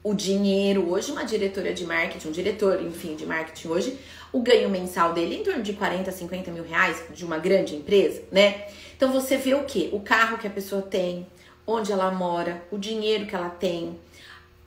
o 0.03 0.13
dinheiro. 0.13 0.91
Hoje, 0.91 1.13
uma 1.13 1.23
diretora 1.23 1.73
de 1.73 1.85
marketing, 1.85 2.27
um 2.27 2.31
diretor, 2.33 2.81
enfim, 2.81 3.15
de 3.15 3.25
marketing 3.25 3.69
hoje, 3.69 3.97
o 4.33 4.41
ganho 4.41 4.69
mensal 4.69 5.13
dele 5.13 5.35
é 5.35 5.37
em 5.39 5.43
torno 5.43 5.63
de 5.63 5.71
40, 5.71 6.11
50 6.11 6.51
mil 6.51 6.65
reais 6.65 7.01
de 7.13 7.23
uma 7.23 7.37
grande 7.37 7.77
empresa, 7.77 8.23
né? 8.29 8.67
Então 8.97 9.13
você 9.13 9.37
vê 9.37 9.53
o 9.53 9.63
que? 9.63 9.89
O 9.93 10.01
carro 10.01 10.37
que 10.37 10.47
a 10.47 10.51
pessoa 10.51 10.81
tem, 10.81 11.25
onde 11.65 11.91
ela 11.91 12.11
mora, 12.11 12.63
o 12.71 12.77
dinheiro 12.77 13.25
que 13.25 13.35
ela 13.35 13.49
tem, 13.49 13.99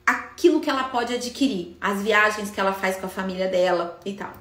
aquilo 0.05 0.59
que 0.59 0.69
ela 0.69 0.85
pode 0.85 1.13
adquirir, 1.13 1.77
as 1.79 2.01
viagens 2.01 2.49
que 2.49 2.59
ela 2.59 2.73
faz 2.73 2.97
com 2.97 3.05
a 3.05 3.09
família 3.09 3.47
dela 3.47 3.99
e 4.05 4.13
tal. 4.13 4.33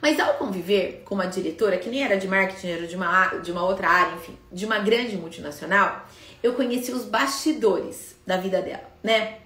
Mas 0.00 0.18
ao 0.20 0.34
conviver 0.34 1.02
com 1.04 1.14
uma 1.14 1.26
diretora 1.26 1.76
que 1.76 1.88
nem 1.88 2.04
era 2.04 2.16
de 2.16 2.28
marketing, 2.28 2.68
era 2.68 2.86
de 2.86 2.94
uma, 2.94 3.26
de 3.38 3.50
uma 3.50 3.64
outra 3.64 3.88
área, 3.88 4.14
enfim, 4.14 4.38
de 4.52 4.64
uma 4.64 4.78
grande 4.78 5.16
multinacional, 5.16 6.06
eu 6.42 6.54
conheci 6.54 6.92
os 6.92 7.04
bastidores 7.04 8.16
da 8.24 8.36
vida 8.36 8.62
dela, 8.62 8.88
né? 9.02 9.38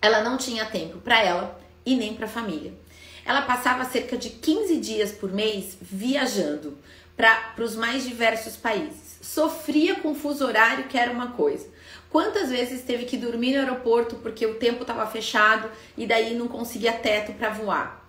Ela 0.00 0.22
não 0.22 0.36
tinha 0.36 0.64
tempo 0.64 0.98
para 0.98 1.20
ela 1.22 1.60
e 1.84 1.96
nem 1.96 2.14
para 2.14 2.26
a 2.26 2.28
família. 2.28 2.72
Ela 3.24 3.42
passava 3.42 3.84
cerca 3.84 4.16
de 4.16 4.30
15 4.30 4.76
dias 4.78 5.12
por 5.12 5.32
mês 5.32 5.76
viajando 5.80 6.78
para 7.16 7.52
os 7.58 7.74
mais 7.74 8.04
diversos 8.04 8.56
países. 8.56 9.18
Sofria 9.20 9.96
com 9.96 10.14
fuso 10.14 10.46
horário, 10.46 10.84
que 10.84 10.96
era 10.96 11.12
uma 11.12 11.32
coisa. 11.32 11.68
Quantas 12.10 12.50
vezes 12.50 12.82
teve 12.82 13.04
que 13.04 13.16
dormir 13.16 13.52
no 13.52 13.60
aeroporto 13.60 14.16
porque 14.16 14.44
o 14.44 14.54
tempo 14.56 14.82
estava 14.82 15.06
fechado 15.06 15.70
e 15.96 16.06
daí 16.06 16.34
não 16.34 16.48
conseguia 16.48 16.92
teto 16.92 17.32
para 17.32 17.50
voar? 17.50 18.00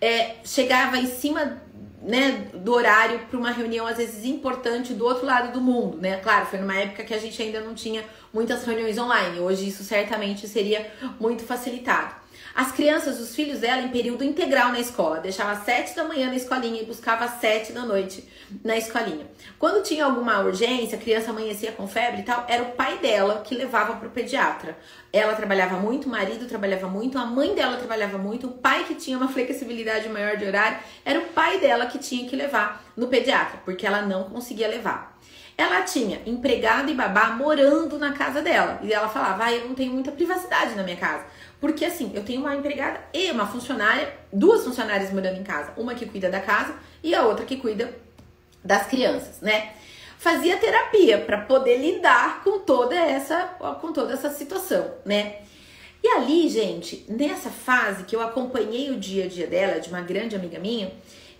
é, 0.00 0.36
chegava 0.44 0.98
em 0.98 1.06
cima 1.06 1.62
né, 2.02 2.48
do 2.54 2.72
horário 2.72 3.20
para 3.30 3.38
uma 3.38 3.50
reunião 3.50 3.86
às 3.86 3.96
vezes 3.96 4.24
importante 4.24 4.92
do 4.92 5.04
outro 5.04 5.26
lado 5.26 5.52
do 5.52 5.60
mundo, 5.60 5.98
né? 5.98 6.18
Claro, 6.18 6.46
foi 6.46 6.58
numa 6.58 6.76
época 6.76 7.02
que 7.04 7.14
a 7.14 7.18
gente 7.18 7.40
ainda 7.42 7.60
não 7.60 7.74
tinha 7.74 8.04
muitas 8.32 8.64
reuniões 8.64 8.98
online. 8.98 9.40
Hoje 9.40 9.68
isso 9.68 9.82
certamente 9.82 10.46
seria 10.46 10.90
muito 11.18 11.42
facilitado. 11.42 12.14
As 12.56 12.72
crianças, 12.72 13.20
os 13.20 13.34
filhos 13.34 13.60
dela, 13.60 13.82
em 13.82 13.90
período 13.90 14.24
integral 14.24 14.72
na 14.72 14.80
escola. 14.80 15.20
Deixava 15.20 15.52
às 15.52 15.64
sete 15.66 15.94
da 15.94 16.04
manhã 16.04 16.28
na 16.28 16.36
escolinha 16.36 16.80
e 16.80 16.86
buscava 16.86 17.26
às 17.26 17.32
sete 17.32 17.70
da 17.70 17.82
noite 17.82 18.26
na 18.64 18.74
escolinha. 18.78 19.26
Quando 19.58 19.82
tinha 19.82 20.06
alguma 20.06 20.40
urgência, 20.40 20.96
a 20.96 21.00
criança 21.00 21.32
amanhecia 21.32 21.72
com 21.72 21.86
febre 21.86 22.22
e 22.22 22.24
tal, 22.24 22.46
era 22.48 22.62
o 22.62 22.72
pai 22.72 22.96
dela 22.96 23.42
que 23.44 23.54
levava 23.54 23.96
para 23.96 24.08
o 24.08 24.10
pediatra. 24.10 24.74
Ela 25.12 25.34
trabalhava 25.34 25.76
muito, 25.76 26.06
o 26.06 26.10
marido 26.10 26.46
trabalhava 26.46 26.88
muito, 26.88 27.18
a 27.18 27.26
mãe 27.26 27.54
dela 27.54 27.76
trabalhava 27.76 28.16
muito, 28.16 28.46
o 28.46 28.52
pai 28.52 28.84
que 28.84 28.94
tinha 28.94 29.18
uma 29.18 29.28
flexibilidade 29.28 30.08
maior 30.08 30.38
de 30.38 30.46
horário, 30.46 30.78
era 31.04 31.18
o 31.18 31.26
pai 31.26 31.60
dela 31.60 31.84
que 31.84 31.98
tinha 31.98 32.26
que 32.26 32.34
levar 32.34 32.82
no 32.96 33.08
pediatra, 33.08 33.60
porque 33.66 33.86
ela 33.86 34.00
não 34.00 34.30
conseguia 34.30 34.66
levar. 34.66 35.15
Ela 35.58 35.82
tinha 35.82 36.20
empregado 36.26 36.90
e 36.90 36.94
babá 36.94 37.30
morando 37.30 37.98
na 37.98 38.12
casa 38.12 38.42
dela. 38.42 38.78
E 38.82 38.92
ela 38.92 39.08
falava: 39.08 39.44
ah, 39.44 39.52
eu 39.52 39.68
não 39.68 39.74
tenho 39.74 39.92
muita 39.92 40.12
privacidade 40.12 40.74
na 40.74 40.82
minha 40.82 40.96
casa. 40.96 41.24
Porque 41.60 41.84
assim, 41.84 42.12
eu 42.14 42.22
tenho 42.22 42.40
uma 42.40 42.54
empregada 42.54 43.00
e 43.12 43.30
uma 43.30 43.46
funcionária, 43.46 44.12
duas 44.32 44.64
funcionárias 44.64 45.10
morando 45.10 45.38
em 45.38 45.42
casa, 45.42 45.72
uma 45.76 45.94
que 45.94 46.04
cuida 46.04 46.28
da 46.28 46.40
casa 46.40 46.74
e 47.02 47.14
a 47.14 47.22
outra 47.22 47.46
que 47.46 47.56
cuida 47.56 47.96
das 48.62 48.86
crianças, 48.86 49.40
né? 49.40 49.72
Fazia 50.18 50.56
terapia 50.56 51.18
para 51.18 51.38
poder 51.38 51.78
lidar 51.78 52.42
com 52.42 52.58
toda 52.58 52.94
essa 52.94 53.42
com 53.80 53.92
toda 53.92 54.12
essa 54.12 54.28
situação, 54.28 54.92
né? 55.04 55.36
E 56.02 56.08
ali, 56.08 56.48
gente, 56.48 57.04
nessa 57.08 57.50
fase 57.50 58.04
que 58.04 58.14
eu 58.14 58.20
acompanhei 58.20 58.90
o 58.90 58.96
dia 58.96 59.24
a 59.24 59.28
dia 59.28 59.46
dela, 59.46 59.80
de 59.80 59.88
uma 59.88 60.02
grande 60.02 60.36
amiga 60.36 60.58
minha, 60.58 60.92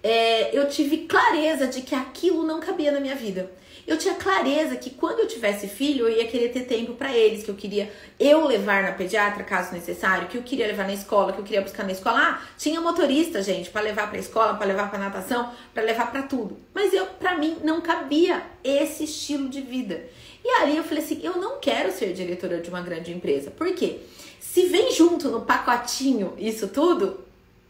é, 0.03 0.57
eu 0.57 0.69
tive 0.69 1.07
clareza 1.07 1.67
de 1.67 1.83
que 1.83 1.95
aquilo 1.95 2.45
não 2.45 2.59
cabia 2.59 2.91
na 2.91 3.01
minha 3.01 3.15
vida 3.15 3.51
eu 3.87 3.97
tinha 3.97 4.15
clareza 4.15 4.77
que 4.77 4.91
quando 4.91 5.21
eu 5.21 5.29
tivesse 5.29 5.69
filho, 5.69 6.09
eu 6.09 6.17
ia 6.17 6.27
querer 6.27 6.49
ter 6.49 6.63
tempo 6.63 6.95
para 6.95 7.17
eles, 7.17 7.45
que 7.45 7.51
eu 7.51 7.55
queria 7.55 7.93
eu 8.19 8.45
levar 8.45 8.83
na 8.83 8.93
pediatra 8.93 9.45
caso 9.45 9.73
necessário, 9.73 10.29
que 10.29 10.37
eu 10.37 10.43
queria 10.43 10.67
levar 10.67 10.87
na 10.87 10.95
escola, 10.95 11.33
que 11.33 11.39
eu 11.39 11.45
queria 11.45 11.61
buscar 11.61 11.85
na 11.85 11.93
escola. 11.93 12.19
Ah, 12.19 12.43
tinha 12.59 12.81
motorista, 12.81 13.43
gente, 13.43 13.71
para 13.71 13.83
levar 13.83 14.09
para 14.09 14.19
escola, 14.19 14.55
para 14.55 14.67
levar 14.67 14.91
para 14.91 14.99
natação, 14.99 15.53
para 15.73 15.85
levar 15.85 16.11
para 16.11 16.23
tudo. 16.23 16.59
Mas 16.75 16.93
eu, 16.93 17.07
para 17.07 17.37
mim, 17.37 17.59
não 17.63 17.81
cabia 17.81 18.43
esse 18.65 19.05
estilo 19.05 19.49
de 19.49 19.61
vida. 19.61 20.05
E 20.45 20.49
aí 20.49 20.77
eu 20.77 20.85
falei 20.85 21.03
assim, 21.03 21.21
eu 21.23 21.37
não 21.37 21.59
quero 21.59 21.93
ser 21.93 22.13
diretora 22.13 22.61
de 22.61 22.69
uma 22.69 22.81
grande 22.81 23.13
empresa. 23.13 23.51
Por 23.51 23.73
quê? 23.75 24.01
Se 24.41 24.67
vem 24.67 24.93
junto 24.93 25.29
no 25.29 25.43
pacotinho 25.43 26.35
isso 26.39 26.69
tudo, 26.69 27.21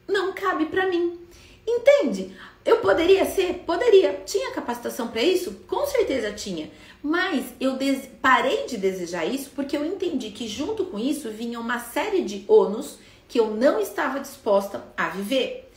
não 0.08 0.32
cabe 0.32 0.66
para 0.66 0.86
mim. 0.86 1.18
Entende? 1.66 2.36
Eu 2.64 2.78
poderia 2.78 3.24
ser? 3.24 3.64
Poderia. 3.66 4.22
Tinha 4.24 4.52
capacitação 4.52 5.08
para 5.08 5.22
isso? 5.22 5.52
Com 5.66 5.86
certeza 5.86 6.32
tinha. 6.32 6.70
Mas 7.02 7.46
eu 7.60 7.78
parei 8.20 8.66
de 8.66 8.76
desejar 8.76 9.24
isso 9.24 9.50
porque 9.54 9.76
eu 9.76 9.84
entendi 9.84 10.30
que 10.30 10.48
junto 10.48 10.84
com 10.86 10.98
isso 10.98 11.30
vinha 11.30 11.60
uma 11.60 11.78
série 11.78 12.22
de 12.22 12.44
ônus 12.48 12.98
que 13.28 13.38
eu 13.38 13.50
não 13.50 13.80
estava 13.80 14.20
disposta 14.20 14.84
a 14.96 15.08
viver. 15.08 15.70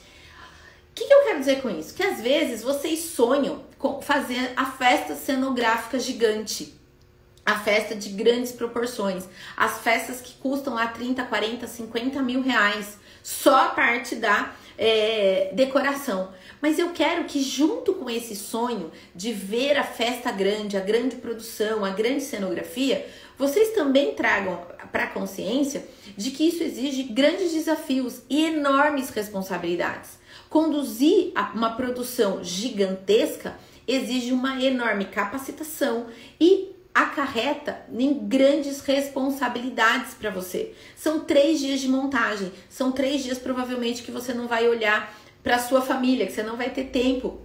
O 0.91 0.95
que, 0.95 1.05
que 1.05 1.13
eu 1.13 1.23
quero 1.23 1.39
dizer 1.39 1.61
com 1.61 1.69
isso? 1.69 1.93
Que 1.93 2.03
às 2.03 2.19
vezes 2.21 2.63
vocês 2.63 2.99
sonham 2.99 3.63
com 3.77 4.01
fazer 4.01 4.51
a 4.55 4.65
festa 4.65 5.15
cenográfica 5.15 5.97
gigante 5.99 6.79
a 7.49 7.57
festa 7.57 7.95
de 7.95 8.09
grandes 8.09 8.51
proporções, 8.51 9.27
as 9.57 9.79
festas 9.79 10.21
que 10.21 10.33
custam 10.33 10.75
lá 10.75 10.85
30, 10.85 11.23
40, 11.23 11.65
50 11.65 12.21
mil 12.21 12.43
reais, 12.43 12.99
só 13.23 13.65
a 13.65 13.69
parte 13.69 14.15
da 14.15 14.53
é, 14.79 15.51
decoração. 15.53 16.29
Mas 16.61 16.79
eu 16.79 16.91
quero 16.91 17.25
que, 17.25 17.41
junto 17.41 17.93
com 17.93 18.09
esse 18.09 18.35
sonho 18.35 18.91
de 19.13 19.33
ver 19.33 19.77
a 19.77 19.83
festa 19.83 20.31
grande, 20.31 20.77
a 20.77 20.79
grande 20.79 21.17
produção, 21.17 21.83
a 21.83 21.89
grande 21.89 22.21
cenografia, 22.23 23.05
vocês 23.37 23.73
também 23.73 24.15
tragam 24.15 24.59
para 24.91 25.03
a 25.03 25.07
consciência 25.07 25.85
de 26.17 26.31
que 26.31 26.47
isso 26.47 26.63
exige 26.63 27.03
grandes 27.03 27.51
desafios 27.51 28.21
e 28.29 28.45
enormes 28.45 29.09
responsabilidades. 29.09 30.17
Conduzir 30.49 31.33
uma 31.53 31.75
produção 31.75 32.43
gigantesca 32.43 33.55
exige 33.87 34.31
uma 34.31 34.63
enorme 34.63 35.05
capacitação 35.05 36.07
e 36.39 36.69
acarreta 36.93 37.85
em 37.93 38.13
grandes 38.27 38.81
responsabilidades 38.81 40.13
para 40.13 40.29
você. 40.29 40.73
São 40.95 41.21
três 41.21 41.59
dias 41.59 41.79
de 41.79 41.87
montagem, 41.87 42.51
são 42.69 42.91
três 42.91 43.23
dias 43.23 43.37
provavelmente 43.37 44.03
que 44.03 44.11
você 44.11 44.33
não 44.33 44.47
vai 44.47 44.67
olhar 44.67 45.13
para 45.43 45.59
sua 45.59 45.81
família, 45.81 46.25
que 46.25 46.33
você 46.33 46.43
não 46.43 46.57
vai 46.57 46.69
ter 46.69 46.85
tempo 46.85 47.41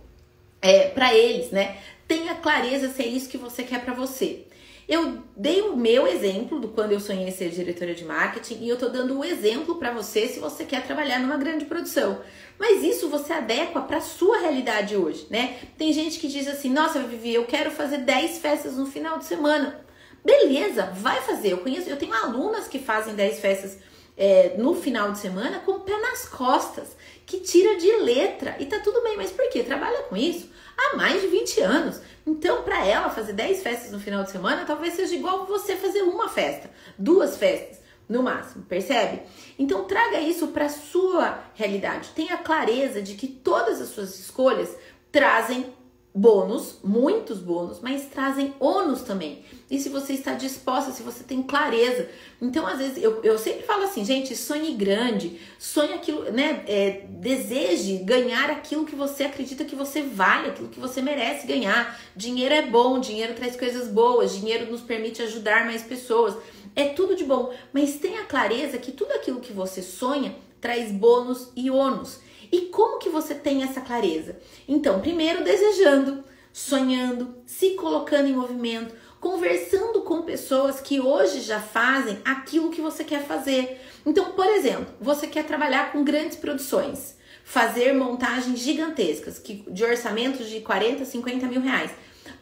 é, 0.60 0.88
para 0.88 1.14
eles, 1.14 1.50
né? 1.50 1.78
Tenha 2.08 2.34
clareza 2.34 2.88
se 2.88 3.02
é 3.02 3.06
isso 3.06 3.28
que 3.28 3.38
você 3.38 3.62
quer 3.62 3.84
para 3.84 3.94
você. 3.94 4.46
Eu 4.88 5.22
dei 5.34 5.62
o 5.62 5.76
meu 5.76 6.06
exemplo 6.06 6.60
do 6.60 6.68
quando 6.68 6.92
eu 6.92 7.00
sonhei 7.00 7.30
ser 7.30 7.48
diretora 7.48 7.94
de 7.94 8.04
marketing 8.04 8.62
e 8.62 8.68
eu 8.68 8.78
tô 8.78 8.88
dando 8.88 9.14
o 9.14 9.18
um 9.20 9.24
exemplo 9.24 9.76
para 9.76 9.92
você 9.92 10.28
se 10.28 10.38
você 10.38 10.64
quer 10.64 10.84
trabalhar 10.84 11.18
numa 11.18 11.36
grande 11.36 11.64
produção. 11.64 12.20
Mas 12.58 12.82
isso 12.82 13.08
você 13.08 13.32
adequa 13.32 13.80
para 13.80 14.00
sua 14.00 14.38
realidade 14.38 14.96
hoje, 14.96 15.26
né? 15.30 15.56
Tem 15.78 15.92
gente 15.92 16.18
que 16.18 16.28
diz 16.28 16.46
assim: 16.46 16.70
"Nossa, 16.70 17.00
Vivi, 17.00 17.34
eu 17.34 17.46
quero 17.46 17.70
fazer 17.70 17.98
10 17.98 18.38
festas 18.38 18.76
no 18.76 18.86
final 18.86 19.18
de 19.18 19.24
semana". 19.24 19.80
Beleza, 20.22 20.86
vai 20.94 21.20
fazer. 21.22 21.52
Eu 21.52 21.58
conheço, 21.58 21.88
eu 21.88 21.96
tenho 21.96 22.14
alunas 22.14 22.68
que 22.68 22.78
fazem 22.78 23.14
10 23.14 23.40
festas 23.40 23.78
é, 24.16 24.54
no 24.56 24.74
final 24.74 25.12
de 25.12 25.18
semana 25.18 25.60
com 25.60 25.72
o 25.72 25.80
pé 25.80 25.98
nas 25.98 26.26
costas, 26.28 26.96
que 27.26 27.40
tira 27.40 27.76
de 27.76 27.90
letra 27.96 28.56
e 28.58 28.66
tá 28.66 28.78
tudo 28.80 29.02
bem, 29.02 29.16
mas 29.16 29.30
por 29.30 29.48
quê? 29.50 29.62
Trabalha 29.62 30.02
com 30.04 30.16
isso 30.16 30.48
há 30.76 30.96
mais 30.96 31.20
de 31.20 31.28
20 31.28 31.60
anos. 31.60 32.00
Então, 32.26 32.62
para 32.62 32.86
ela 32.86 33.10
fazer 33.10 33.32
10 33.32 33.62
festas 33.62 33.90
no 33.90 34.00
final 34.00 34.24
de 34.24 34.30
semana, 34.30 34.64
talvez 34.64 34.94
seja 34.94 35.14
igual 35.14 35.46
você 35.46 35.76
fazer 35.76 36.02
uma 36.02 36.28
festa, 36.28 36.70
duas 36.98 37.36
festas 37.36 37.78
no 38.08 38.22
máximo, 38.22 38.64
percebe? 38.64 39.22
Então, 39.58 39.84
traga 39.84 40.20
isso 40.20 40.48
para 40.48 40.68
sua 40.68 41.38
realidade. 41.54 42.10
Tenha 42.14 42.36
clareza 42.38 43.00
de 43.00 43.14
que 43.14 43.26
todas 43.26 43.80
as 43.80 43.88
suas 43.88 44.18
escolhas 44.18 44.74
trazem 45.10 45.72
bônus, 46.14 46.78
muitos 46.84 47.38
bônus, 47.38 47.80
mas 47.80 48.06
trazem 48.06 48.54
ônus 48.60 49.02
também. 49.02 49.44
E 49.68 49.80
se 49.80 49.88
você 49.88 50.12
está 50.12 50.34
disposta, 50.34 50.92
se 50.92 51.02
você 51.02 51.24
tem 51.24 51.42
clareza. 51.42 52.08
Então, 52.40 52.64
às 52.64 52.78
vezes, 52.78 53.02
eu, 53.02 53.20
eu 53.24 53.36
sempre 53.36 53.62
falo 53.62 53.82
assim, 53.82 54.04
gente, 54.04 54.36
sonhe 54.36 54.74
grande, 54.74 55.40
sonhe 55.58 55.92
aquilo, 55.92 56.30
né? 56.30 56.62
É, 56.68 57.04
deseje 57.08 57.96
ganhar 57.98 58.48
aquilo 58.48 58.84
que 58.84 58.94
você 58.94 59.24
acredita 59.24 59.64
que 59.64 59.74
você 59.74 60.02
vale, 60.02 60.50
aquilo 60.50 60.68
que 60.68 60.78
você 60.78 61.02
merece 61.02 61.48
ganhar. 61.48 61.98
Dinheiro 62.14 62.54
é 62.54 62.62
bom, 62.62 63.00
dinheiro 63.00 63.34
traz 63.34 63.56
coisas 63.56 63.88
boas, 63.88 64.36
dinheiro 64.36 64.70
nos 64.70 64.82
permite 64.82 65.20
ajudar 65.20 65.66
mais 65.66 65.82
pessoas. 65.82 66.36
É 66.76 66.90
tudo 66.90 67.16
de 67.16 67.24
bom, 67.24 67.52
mas 67.72 67.96
tenha 67.96 68.24
clareza 68.24 68.78
que 68.78 68.92
tudo 68.92 69.12
aquilo 69.12 69.40
que 69.40 69.52
você 69.52 69.82
sonha 69.82 70.36
traz 70.60 70.92
bônus 70.92 71.48
e 71.56 71.70
ônus. 71.70 72.20
E 72.50 72.62
como 72.62 72.98
que 72.98 73.08
você 73.08 73.34
tem 73.34 73.62
essa 73.62 73.80
clareza? 73.80 74.38
Então, 74.66 75.00
primeiro 75.00 75.44
desejando, 75.44 76.24
sonhando, 76.52 77.34
se 77.46 77.70
colocando 77.70 78.28
em 78.28 78.32
movimento, 78.32 78.94
conversando 79.20 80.02
com 80.02 80.22
pessoas 80.22 80.80
que 80.80 81.00
hoje 81.00 81.40
já 81.40 81.58
fazem 81.58 82.18
aquilo 82.24 82.70
que 82.70 82.82
você 82.82 83.02
quer 83.02 83.24
fazer. 83.24 83.80
Então, 84.04 84.32
por 84.32 84.46
exemplo, 84.46 84.86
você 85.00 85.26
quer 85.26 85.44
trabalhar 85.44 85.92
com 85.92 86.04
grandes 86.04 86.36
produções, 86.36 87.16
fazer 87.42 87.94
montagens 87.94 88.58
gigantescas, 88.60 89.38
que, 89.38 89.64
de 89.68 89.82
orçamentos 89.82 90.48
de 90.48 90.60
40, 90.60 91.04
50 91.04 91.46
mil 91.46 91.62
reais. 91.62 91.90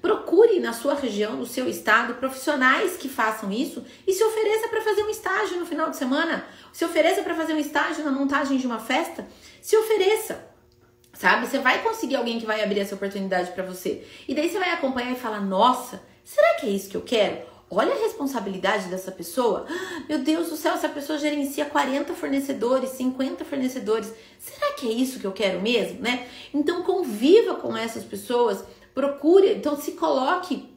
Procure 0.00 0.58
na 0.58 0.72
sua 0.72 0.94
região, 0.94 1.36
no 1.36 1.46
seu 1.46 1.68
estado, 1.68 2.14
profissionais 2.14 2.96
que 2.96 3.08
façam 3.08 3.52
isso 3.52 3.84
e 4.04 4.12
se 4.12 4.24
ofereça 4.24 4.68
para 4.68 4.80
fazer 4.80 5.04
um 5.04 5.08
estágio 5.08 5.58
no 5.58 5.66
final 5.66 5.88
de 5.88 5.96
semana. 5.96 6.44
Se 6.72 6.84
ofereça 6.84 7.22
para 7.22 7.34
fazer 7.34 7.54
um 7.54 7.58
estágio 7.58 8.04
na 8.04 8.10
montagem 8.10 8.58
de 8.58 8.66
uma 8.66 8.80
festa 8.80 9.26
se 9.62 9.76
ofereça. 9.76 10.44
Sabe? 11.14 11.46
Você 11.46 11.58
vai 11.58 11.82
conseguir 11.82 12.16
alguém 12.16 12.38
que 12.38 12.44
vai 12.44 12.62
abrir 12.62 12.80
essa 12.80 12.94
oportunidade 12.94 13.52
para 13.52 13.64
você. 13.64 14.04
E 14.26 14.34
daí 14.34 14.50
você 14.50 14.58
vai 14.58 14.70
acompanhar 14.70 15.12
e 15.12 15.16
falar: 15.16 15.40
"Nossa, 15.40 16.02
será 16.24 16.54
que 16.54 16.66
é 16.66 16.70
isso 16.70 16.90
que 16.90 16.96
eu 16.96 17.02
quero?" 17.02 17.52
Olha 17.74 17.94
a 17.94 17.98
responsabilidade 17.98 18.88
dessa 18.88 19.10
pessoa. 19.10 19.64
Ah, 19.66 20.02
meu 20.06 20.18
Deus 20.18 20.50
do 20.50 20.56
céu, 20.56 20.74
essa 20.74 20.90
pessoa 20.90 21.18
gerencia 21.18 21.64
40 21.64 22.12
fornecedores, 22.12 22.90
50 22.90 23.46
fornecedores. 23.46 24.12
Será 24.38 24.72
que 24.72 24.86
é 24.86 24.92
isso 24.92 25.18
que 25.18 25.26
eu 25.26 25.32
quero 25.32 25.58
mesmo, 25.62 26.02
né? 26.02 26.28
Então 26.52 26.82
conviva 26.82 27.54
com 27.54 27.74
essas 27.74 28.04
pessoas, 28.04 28.62
procure, 28.94 29.54
então 29.54 29.80
se 29.80 29.92
coloque 29.92 30.76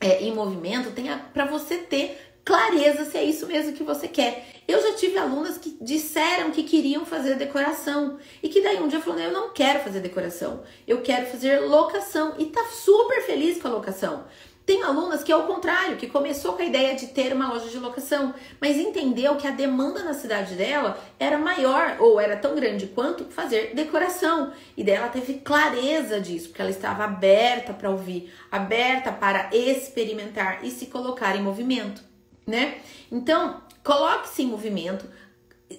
é, 0.00 0.22
em 0.22 0.34
movimento, 0.34 0.92
tenha 0.92 1.18
para 1.18 1.44
você 1.44 1.76
ter 1.76 2.31
clareza 2.44 3.04
se 3.04 3.16
é 3.16 3.24
isso 3.24 3.46
mesmo 3.46 3.72
que 3.72 3.82
você 3.82 4.08
quer. 4.08 4.46
Eu 4.66 4.80
já 4.80 4.94
tive 4.96 5.18
alunas 5.18 5.58
que 5.58 5.76
disseram 5.80 6.50
que 6.50 6.62
queriam 6.62 7.04
fazer 7.04 7.34
decoração 7.36 8.18
e 8.42 8.48
que 8.48 8.62
daí 8.62 8.80
um 8.80 8.88
dia 8.88 9.00
falou: 9.00 9.20
"Eu 9.20 9.32
não 9.32 9.52
quero 9.52 9.80
fazer 9.80 10.00
decoração, 10.00 10.62
eu 10.86 11.02
quero 11.02 11.26
fazer 11.26 11.60
locação" 11.60 12.34
e 12.38 12.46
tá 12.46 12.64
super 12.66 13.22
feliz 13.22 13.60
com 13.60 13.68
a 13.68 13.72
locação. 13.72 14.24
Tem 14.64 14.80
alunas 14.84 15.24
que 15.24 15.32
é 15.32 15.36
o 15.36 15.42
contrário, 15.42 15.96
que 15.96 16.06
começou 16.06 16.52
com 16.52 16.62
a 16.62 16.64
ideia 16.64 16.94
de 16.94 17.08
ter 17.08 17.32
uma 17.32 17.52
loja 17.52 17.68
de 17.68 17.78
locação, 17.80 18.32
mas 18.60 18.76
entendeu 18.76 19.34
que 19.34 19.46
a 19.46 19.50
demanda 19.50 20.04
na 20.04 20.14
cidade 20.14 20.54
dela 20.54 20.96
era 21.18 21.36
maior 21.36 21.96
ou 21.98 22.20
era 22.20 22.36
tão 22.36 22.54
grande 22.54 22.86
quanto 22.86 23.24
fazer 23.24 23.74
decoração. 23.74 24.52
E 24.76 24.84
daí 24.84 24.94
ela 24.94 25.08
teve 25.08 25.34
clareza 25.34 26.20
disso, 26.20 26.48
porque 26.48 26.62
ela 26.62 26.70
estava 26.70 27.02
aberta 27.02 27.74
para 27.74 27.90
ouvir, 27.90 28.32
aberta 28.52 29.10
para 29.10 29.50
experimentar 29.52 30.64
e 30.64 30.70
se 30.70 30.86
colocar 30.86 31.34
em 31.34 31.42
movimento 31.42 32.11
né? 32.46 32.78
Então, 33.10 33.60
coloque-se 33.84 34.42
em 34.42 34.46
movimento, 34.46 35.06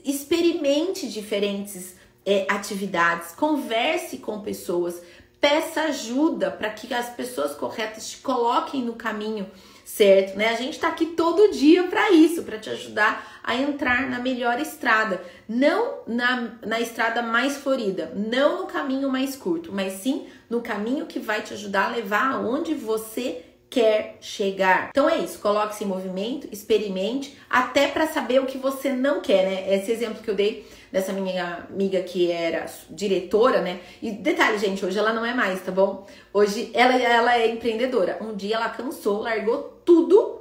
experimente 0.03 1.07
diferentes 1.09 1.95
é, 2.25 2.45
atividades, 2.49 3.31
converse 3.33 4.17
com 4.17 4.41
pessoas, 4.41 5.01
peça 5.39 5.81
ajuda 5.81 6.49
para 6.49 6.69
que 6.69 6.93
as 6.93 7.09
pessoas 7.09 7.53
corretas 7.53 8.09
te 8.09 8.17
coloquem 8.17 8.81
no 8.81 8.93
caminho 8.93 9.49
certo, 9.83 10.37
né? 10.37 10.49
A 10.49 10.55
gente 10.55 10.79
tá 10.79 10.87
aqui 10.87 11.07
todo 11.07 11.51
dia 11.51 11.83
para 11.83 12.11
isso, 12.11 12.43
para 12.43 12.57
te 12.57 12.69
ajudar 12.69 13.41
a 13.43 13.55
entrar 13.55 14.09
na 14.09 14.19
melhor 14.19 14.59
estrada, 14.59 15.21
não 15.47 15.99
na, 16.07 16.53
na 16.65 16.79
estrada 16.79 17.21
mais 17.21 17.57
florida, 17.57 18.11
não 18.15 18.61
no 18.61 18.67
caminho 18.67 19.11
mais 19.11 19.35
curto, 19.35 19.71
mas 19.73 19.93
sim 19.93 20.25
no 20.49 20.61
caminho 20.61 21.05
que 21.05 21.19
vai 21.19 21.41
te 21.41 21.53
ajudar 21.53 21.87
a 21.87 21.95
levar 21.95 22.31
aonde 22.31 22.73
você 22.73 23.43
quer 23.73 24.17
chegar. 24.21 24.89
Então 24.91 25.09
é 25.09 25.17
isso, 25.17 25.39
coloque-se 25.39 25.83
em 25.83 25.87
movimento, 25.87 26.47
experimente, 26.51 27.35
até 27.49 27.87
para 27.87 28.05
saber 28.05 28.39
o 28.39 28.45
que 28.45 28.59
você 28.59 28.93
não 28.93 29.19
quer, 29.19 29.49
né? 29.49 29.75
Esse 29.75 29.91
exemplo 29.91 30.21
que 30.21 30.29
eu 30.29 30.35
dei 30.35 30.67
dessa 30.91 31.11
minha 31.11 31.65
amiga 31.71 31.99
que 32.03 32.31
era 32.31 32.67
diretora, 32.87 33.61
né? 33.61 33.79
E 33.99 34.11
detalhe, 34.11 34.59
gente, 34.59 34.85
hoje 34.85 34.99
ela 34.99 35.11
não 35.11 35.25
é 35.25 35.33
mais, 35.33 35.59
tá 35.61 35.71
bom? 35.71 36.05
Hoje 36.31 36.69
ela, 36.71 36.93
ela 36.93 37.35
é 37.35 37.47
empreendedora. 37.47 38.19
Um 38.21 38.35
dia 38.35 38.57
ela 38.57 38.69
cansou, 38.69 39.21
largou 39.21 39.81
tudo 39.83 40.39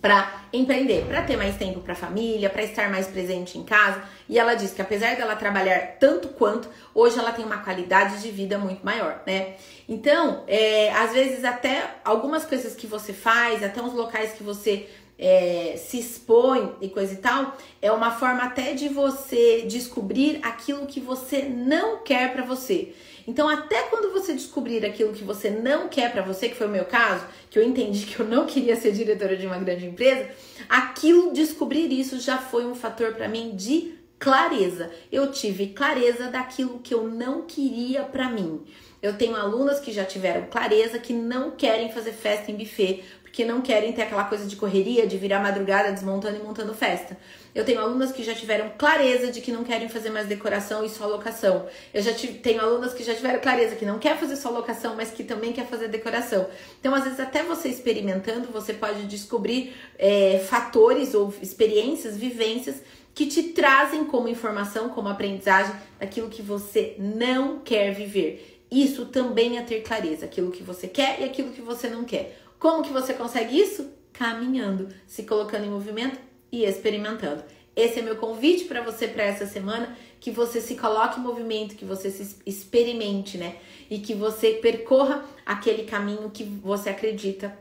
para 0.00 0.44
empreender, 0.50 1.04
para 1.04 1.22
ter 1.22 1.36
mais 1.36 1.56
tempo 1.56 1.80
para 1.80 1.94
família, 1.94 2.48
para 2.48 2.62
estar 2.62 2.88
mais 2.90 3.06
presente 3.06 3.58
em 3.58 3.64
casa. 3.64 4.02
E 4.28 4.38
ela 4.38 4.54
diz 4.54 4.72
que 4.72 4.82
apesar 4.82 5.16
dela 5.16 5.36
trabalhar 5.36 5.96
tanto 5.98 6.28
quanto, 6.28 6.68
hoje 6.94 7.18
ela 7.18 7.32
tem 7.32 7.44
uma 7.44 7.58
qualidade 7.58 8.20
de 8.20 8.30
vida 8.30 8.58
muito 8.58 8.84
maior, 8.84 9.22
né? 9.26 9.54
Então, 9.88 10.42
é, 10.48 10.92
às 10.92 11.12
vezes 11.12 11.44
até 11.44 11.96
algumas 12.04 12.44
coisas 12.44 12.74
que 12.74 12.86
você 12.86 13.12
faz, 13.12 13.62
até 13.62 13.80
uns 13.80 13.92
locais 13.92 14.32
que 14.32 14.42
você 14.42 14.88
é, 15.18 15.76
se 15.78 15.98
expõe 15.98 16.74
e 16.80 16.88
coisa 16.88 17.14
e 17.14 17.18
tal, 17.18 17.56
é 17.80 17.90
uma 17.90 18.10
forma 18.10 18.42
até 18.42 18.74
de 18.74 18.88
você 18.88 19.62
descobrir 19.62 20.40
aquilo 20.42 20.86
que 20.86 21.00
você 21.00 21.42
não 21.42 21.98
quer 21.98 22.32
para 22.32 22.42
você. 22.44 22.92
Então, 23.26 23.48
até 23.48 23.82
quando 23.84 24.12
você 24.12 24.32
descobrir 24.34 24.84
aquilo 24.86 25.12
que 25.12 25.24
você 25.24 25.50
não 25.50 25.88
quer 25.88 26.12
para 26.12 26.22
você, 26.22 26.48
que 26.48 26.54
foi 26.54 26.68
o 26.68 26.70
meu 26.70 26.84
caso, 26.84 27.24
que 27.50 27.58
eu 27.58 27.62
entendi 27.62 28.06
que 28.06 28.20
eu 28.20 28.26
não 28.26 28.46
queria 28.46 28.76
ser 28.76 28.92
diretora 28.92 29.36
de 29.36 29.46
uma 29.46 29.58
grande 29.58 29.86
empresa, 29.86 30.28
aquilo 30.68 31.32
descobrir 31.32 31.90
isso 31.92 32.20
já 32.20 32.38
foi 32.38 32.64
um 32.64 32.74
fator 32.74 33.14
para 33.14 33.28
mim 33.28 33.56
de 33.56 33.95
clareza. 34.18 34.90
Eu 35.10 35.30
tive 35.30 35.68
clareza 35.68 36.30
daquilo 36.30 36.78
que 36.78 36.94
eu 36.94 37.08
não 37.08 37.42
queria 37.42 38.02
para 38.02 38.28
mim. 38.28 38.62
Eu 39.02 39.16
tenho 39.16 39.36
alunas 39.36 39.78
que 39.78 39.92
já 39.92 40.04
tiveram 40.04 40.46
clareza 40.46 40.98
que 40.98 41.12
não 41.12 41.50
querem 41.50 41.92
fazer 41.92 42.12
festa 42.12 42.50
em 42.50 42.56
buffet, 42.56 43.04
porque 43.22 43.44
não 43.44 43.60
querem 43.60 43.92
ter 43.92 44.02
aquela 44.02 44.24
coisa 44.24 44.46
de 44.46 44.56
correria, 44.56 45.06
de 45.06 45.18
virar 45.18 45.40
madrugada 45.40 45.92
desmontando 45.92 46.38
e 46.38 46.42
montando 46.42 46.72
festa. 46.72 47.16
Eu 47.54 47.64
tenho 47.64 47.78
alunas 47.80 48.10
que 48.10 48.22
já 48.24 48.34
tiveram 48.34 48.72
clareza 48.78 49.30
de 49.30 49.42
que 49.42 49.52
não 49.52 49.62
querem 49.62 49.88
fazer 49.90 50.08
mais 50.08 50.26
decoração 50.26 50.82
e 50.84 50.88
só 50.88 51.06
locação. 51.06 51.66
Eu 51.92 52.02
já 52.02 52.14
tive, 52.14 52.38
tenho 52.38 52.60
alunas 52.60 52.94
que 52.94 53.04
já 53.04 53.14
tiveram 53.14 53.38
clareza 53.40 53.76
que 53.76 53.84
não 53.84 53.98
quer 53.98 54.18
fazer 54.18 54.36
só 54.36 54.50
locação, 54.50 54.96
mas 54.96 55.10
que 55.10 55.22
também 55.22 55.52
quer 55.52 55.66
fazer 55.66 55.88
decoração. 55.88 56.46
Então, 56.80 56.94
às 56.94 57.04
vezes, 57.04 57.20
até 57.20 57.42
você 57.42 57.68
experimentando, 57.68 58.48
você 58.50 58.72
pode 58.72 59.06
descobrir 59.06 59.74
é, 59.98 60.38
fatores 60.48 61.12
ou 61.12 61.32
experiências, 61.42 62.16
vivências 62.16 62.76
que 63.16 63.24
te 63.24 63.42
trazem 63.44 64.04
como 64.04 64.28
informação, 64.28 64.90
como 64.90 65.08
aprendizagem, 65.08 65.74
daquilo 65.98 66.28
que 66.28 66.42
você 66.42 66.96
não 66.98 67.60
quer 67.60 67.94
viver. 67.94 68.62
Isso 68.70 69.06
também 69.06 69.56
é 69.56 69.62
ter 69.62 69.80
clareza, 69.80 70.26
aquilo 70.26 70.50
que 70.50 70.62
você 70.62 70.86
quer 70.86 71.18
e 71.18 71.24
aquilo 71.24 71.50
que 71.50 71.62
você 71.62 71.88
não 71.88 72.04
quer. 72.04 72.38
Como 72.58 72.82
que 72.82 72.92
você 72.92 73.14
consegue 73.14 73.58
isso? 73.58 73.90
Caminhando, 74.12 74.88
se 75.06 75.22
colocando 75.22 75.64
em 75.64 75.70
movimento 75.70 76.18
e 76.52 76.64
experimentando. 76.66 77.42
Esse 77.74 78.00
é 78.00 78.02
meu 78.02 78.16
convite 78.16 78.66
para 78.66 78.82
você 78.82 79.08
para 79.08 79.24
essa 79.24 79.46
semana, 79.46 79.96
que 80.20 80.30
você 80.30 80.60
se 80.60 80.74
coloque 80.74 81.18
em 81.18 81.22
movimento, 81.22 81.74
que 81.74 81.86
você 81.86 82.10
se 82.10 82.36
experimente, 82.44 83.38
né? 83.38 83.56
E 83.88 83.98
que 83.98 84.12
você 84.12 84.52
percorra 84.60 85.24
aquele 85.46 85.84
caminho 85.84 86.28
que 86.28 86.44
você 86.44 86.90
acredita 86.90 87.56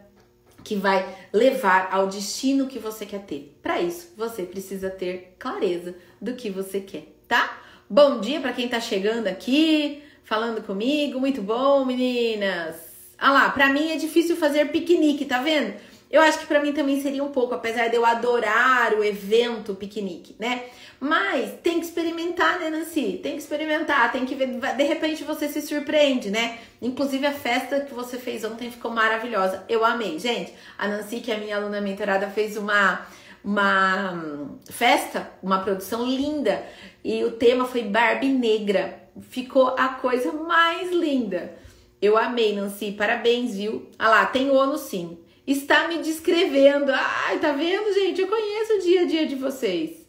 que 0.65 0.75
vai 0.75 1.07
levar 1.31 1.89
ao 1.91 2.07
destino 2.07 2.67
que 2.67 2.79
você 2.79 3.05
quer 3.05 3.21
ter. 3.21 3.55
Para 3.61 3.79
isso, 3.79 4.11
você 4.17 4.41
precisa 4.43 4.89
ter 4.89 5.35
clareza 5.37 5.95
do 6.19 6.33
que 6.33 6.49
você 6.49 6.79
quer, 6.79 7.05
tá? 7.27 7.61
Bom 7.87 8.19
dia 8.19 8.41
para 8.41 8.51
quem 8.51 8.67
tá 8.67 8.79
chegando 8.79 9.27
aqui, 9.27 10.01
falando 10.23 10.63
comigo. 10.63 11.19
Muito 11.19 11.39
bom, 11.39 11.85
meninas. 11.85 12.75
Ah 13.15 13.31
lá, 13.31 13.49
para 13.51 13.69
mim 13.69 13.91
é 13.91 13.95
difícil 13.95 14.35
fazer 14.35 14.71
piquenique, 14.71 15.23
tá 15.25 15.39
vendo? 15.39 15.75
Eu 16.09 16.21
acho 16.21 16.39
que 16.39 16.45
para 16.45 16.61
mim 16.61 16.71
também 16.71 17.01
seria 17.01 17.23
um 17.23 17.31
pouco, 17.31 17.55
apesar 17.55 17.87
de 17.87 17.95
eu 17.95 18.05
adorar 18.05 18.93
o 18.93 19.03
evento 19.03 19.73
piquenique, 19.73 20.35
né? 20.39 20.65
Mas 20.99 21.51
tem 21.61 21.79
que 21.79 21.85
experimentar, 21.85 22.59
né, 22.59 22.69
Nancy? 22.69 23.19
Tem 23.21 23.33
que 23.33 23.41
experimentar, 23.41 24.11
tem 24.11 24.25
que 24.25 24.35
ver. 24.35 24.47
De 24.47 24.83
repente 24.83 25.23
você 25.23 25.49
se 25.49 25.61
surpreende, 25.61 26.29
né? 26.29 26.59
Inclusive 26.81 27.25
a 27.25 27.33
festa 27.33 27.81
que 27.81 27.93
você 27.93 28.17
fez 28.17 28.43
ontem 28.43 28.71
ficou 28.71 28.91
maravilhosa. 28.91 29.63
Eu 29.67 29.83
amei. 29.83 30.17
Gente, 30.19 30.53
a 30.77 30.87
Nancy, 30.87 31.19
que 31.19 31.31
é 31.31 31.37
minha 31.37 31.57
aluna 31.57 31.81
mentorada, 31.81 32.29
fez 32.29 32.55
uma, 32.55 33.05
uma 33.43 34.13
hum, 34.13 34.57
festa, 34.69 35.31
uma 35.43 35.59
produção 35.59 36.05
linda. 36.05 36.63
E 37.03 37.23
o 37.23 37.31
tema 37.31 37.65
foi 37.65 37.83
Barbie 37.83 38.29
Negra. 38.29 39.09
Ficou 39.29 39.75
a 39.77 39.89
coisa 39.89 40.31
mais 40.31 40.91
linda. 40.91 41.55
Eu 42.01 42.17
amei, 42.17 42.55
Nancy. 42.55 42.91
Parabéns, 42.91 43.57
viu? 43.57 43.89
Ah 43.99 44.09
lá, 44.09 44.25
tem 44.27 44.49
ONU 44.49 44.77
sim 44.77 45.24
está 45.45 45.87
me 45.87 45.99
descrevendo. 45.99 46.91
Ai, 46.91 47.39
tá 47.39 47.51
vendo, 47.51 47.93
gente? 47.93 48.21
Eu 48.21 48.27
conheço 48.27 48.73
o 48.73 48.81
dia 48.81 49.01
a 49.01 49.05
dia 49.05 49.27
de 49.27 49.35
vocês. 49.35 50.05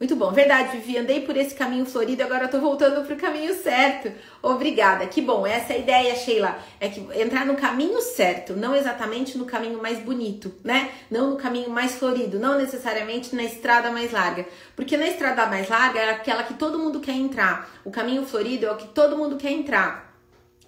Muito 0.00 0.16
bom, 0.16 0.32
verdade, 0.32 0.78
Vivi. 0.78 0.96
Andei 0.96 1.20
por 1.20 1.36
esse 1.36 1.54
caminho 1.54 1.84
florido, 1.84 2.22
agora 2.22 2.48
tô 2.48 2.58
voltando 2.58 3.06
pro 3.06 3.16
caminho 3.16 3.52
certo. 3.52 4.10
Obrigada. 4.42 5.06
Que 5.06 5.20
bom, 5.20 5.46
essa 5.46 5.74
é 5.74 5.76
a 5.76 5.78
ideia, 5.78 6.16
Sheila. 6.16 6.58
É 6.80 6.88
que 6.88 7.00
entrar 7.20 7.44
no 7.44 7.54
caminho 7.54 8.00
certo, 8.00 8.54
não 8.54 8.74
exatamente 8.74 9.36
no 9.36 9.44
caminho 9.44 9.78
mais 9.82 9.98
bonito, 9.98 10.54
né? 10.64 10.90
Não 11.10 11.28
no 11.28 11.36
caminho 11.36 11.68
mais 11.68 11.96
florido, 11.96 12.38
não 12.38 12.56
necessariamente 12.56 13.36
na 13.36 13.44
estrada 13.44 13.90
mais 13.90 14.10
larga. 14.10 14.46
Porque 14.74 14.96
na 14.96 15.06
estrada 15.06 15.44
mais 15.44 15.68
larga 15.68 16.00
é 16.00 16.10
aquela 16.12 16.44
que 16.44 16.54
todo 16.54 16.78
mundo 16.78 17.00
quer 17.00 17.12
entrar. 17.12 17.70
O 17.84 17.90
caminho 17.90 18.24
florido 18.24 18.64
é 18.64 18.72
o 18.72 18.78
que 18.78 18.88
todo 18.88 19.18
mundo 19.18 19.36
quer 19.36 19.52
entrar. 19.52 20.09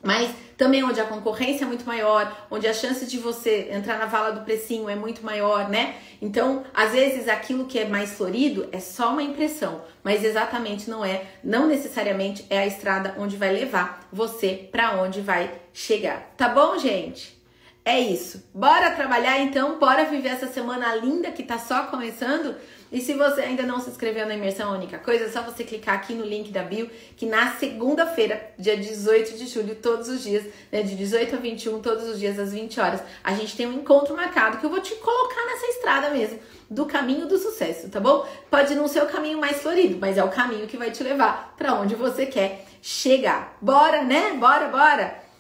Mas 0.03 0.31
também 0.57 0.83
onde 0.85 1.01
a 1.01 1.05
concorrência 1.05 1.65
é 1.65 1.67
muito 1.67 1.87
maior, 1.87 2.47
onde 2.51 2.67
a 2.67 2.75
chance 2.75 3.07
de 3.07 3.19
você 3.19 3.69
entrar 3.71 3.99
na 3.99 4.07
vala 4.07 4.33
do 4.33 4.45
precinho 4.45 4.89
é 4.89 4.95
muito 4.95 5.25
maior, 5.25 5.69
né? 5.69 5.97
Então, 6.21 6.65
às 6.75 6.93
vezes 6.93 7.29
aquilo 7.29 7.67
que 7.67 7.79
é 7.79 7.85
mais 7.85 8.13
florido 8.13 8.69
é 8.73 8.79
só 8.79 9.13
uma 9.13 9.23
impressão, 9.23 9.83
mas 10.05 10.25
exatamente 10.25 10.91
não 10.91 11.05
é, 11.05 11.25
não 11.43 11.67
necessariamente 11.67 12.45
é 12.51 12.59
a 12.59 12.67
estrada 12.67 13.15
onde 13.19 13.37
vai 13.37 13.53
levar 13.53 14.09
você 14.13 14.69
para 14.71 15.01
onde 15.03 15.21
vai 15.21 15.53
chegar. 15.73 16.33
Tá 16.37 16.49
bom, 16.49 16.79
gente? 16.79 17.41
É 17.85 17.99
isso. 17.99 18.49
Bora 18.55 18.93
trabalhar 18.93 19.41
então, 19.41 19.79
bora 19.79 20.05
viver 20.05 20.29
essa 20.29 20.47
semana 20.47 20.95
linda 20.95 21.33
que 21.33 21.43
tá 21.43 21.59
só 21.59 21.85
começando. 21.87 22.55
E 22.93 23.01
se 23.01 23.15
você 23.15 23.41
ainda 23.41 23.63
não 23.63 23.81
se 23.81 23.89
inscreveu 23.89 24.27
na 24.27 24.35
Imersão 24.35 24.71
Única 24.71 24.99
Coisa, 24.99 25.25
é 25.25 25.29
só 25.31 25.41
você 25.41 25.65
clicar 25.65 25.95
aqui 25.95 26.13
no 26.13 26.27
link 26.27 26.53
da 26.53 26.63
bio, 26.63 26.91
que 27.17 27.25
na 27.25 27.53
segunda-feira, 27.53 28.53
dia 28.59 28.77
18 28.77 29.39
de 29.39 29.47
julho, 29.47 29.75
todos 29.75 30.09
os 30.11 30.23
dias, 30.23 30.45
né, 30.71 30.83
de 30.83 30.95
18 30.95 31.35
a 31.35 31.39
21, 31.39 31.81
todos 31.81 32.07
os 32.07 32.21
dias 32.21 32.39
às 32.39 32.53
20 32.53 32.79
horas, 32.79 33.01
a 33.25 33.33
gente 33.33 33.57
tem 33.57 33.67
um 33.67 33.73
encontro 33.73 34.15
marcado 34.15 34.59
que 34.59 34.67
eu 34.67 34.71
vou 34.71 34.81
te 34.81 34.95
colocar 34.97 35.47
nessa 35.47 35.67
estrada 35.69 36.11
mesmo, 36.11 36.39
do 36.69 36.85
caminho 36.85 37.27
do 37.27 37.39
sucesso, 37.39 37.89
tá 37.89 37.99
bom? 37.99 38.29
Pode 38.51 38.75
não 38.75 38.87
ser 38.87 39.03
o 39.03 39.07
caminho 39.07 39.39
mais 39.39 39.63
florido, 39.63 39.97
mas 39.99 40.19
é 40.19 40.25
o 40.25 40.29
caminho 40.29 40.67
que 40.67 40.77
vai 40.77 40.91
te 40.91 41.03
levar 41.03 41.55
para 41.57 41.73
onde 41.75 41.95
você 41.95 42.27
quer 42.27 42.67
chegar. 42.83 43.57
Bora, 43.59 44.05
né? 44.05 44.33
Bora, 44.35 44.69
bora! 44.69 45.32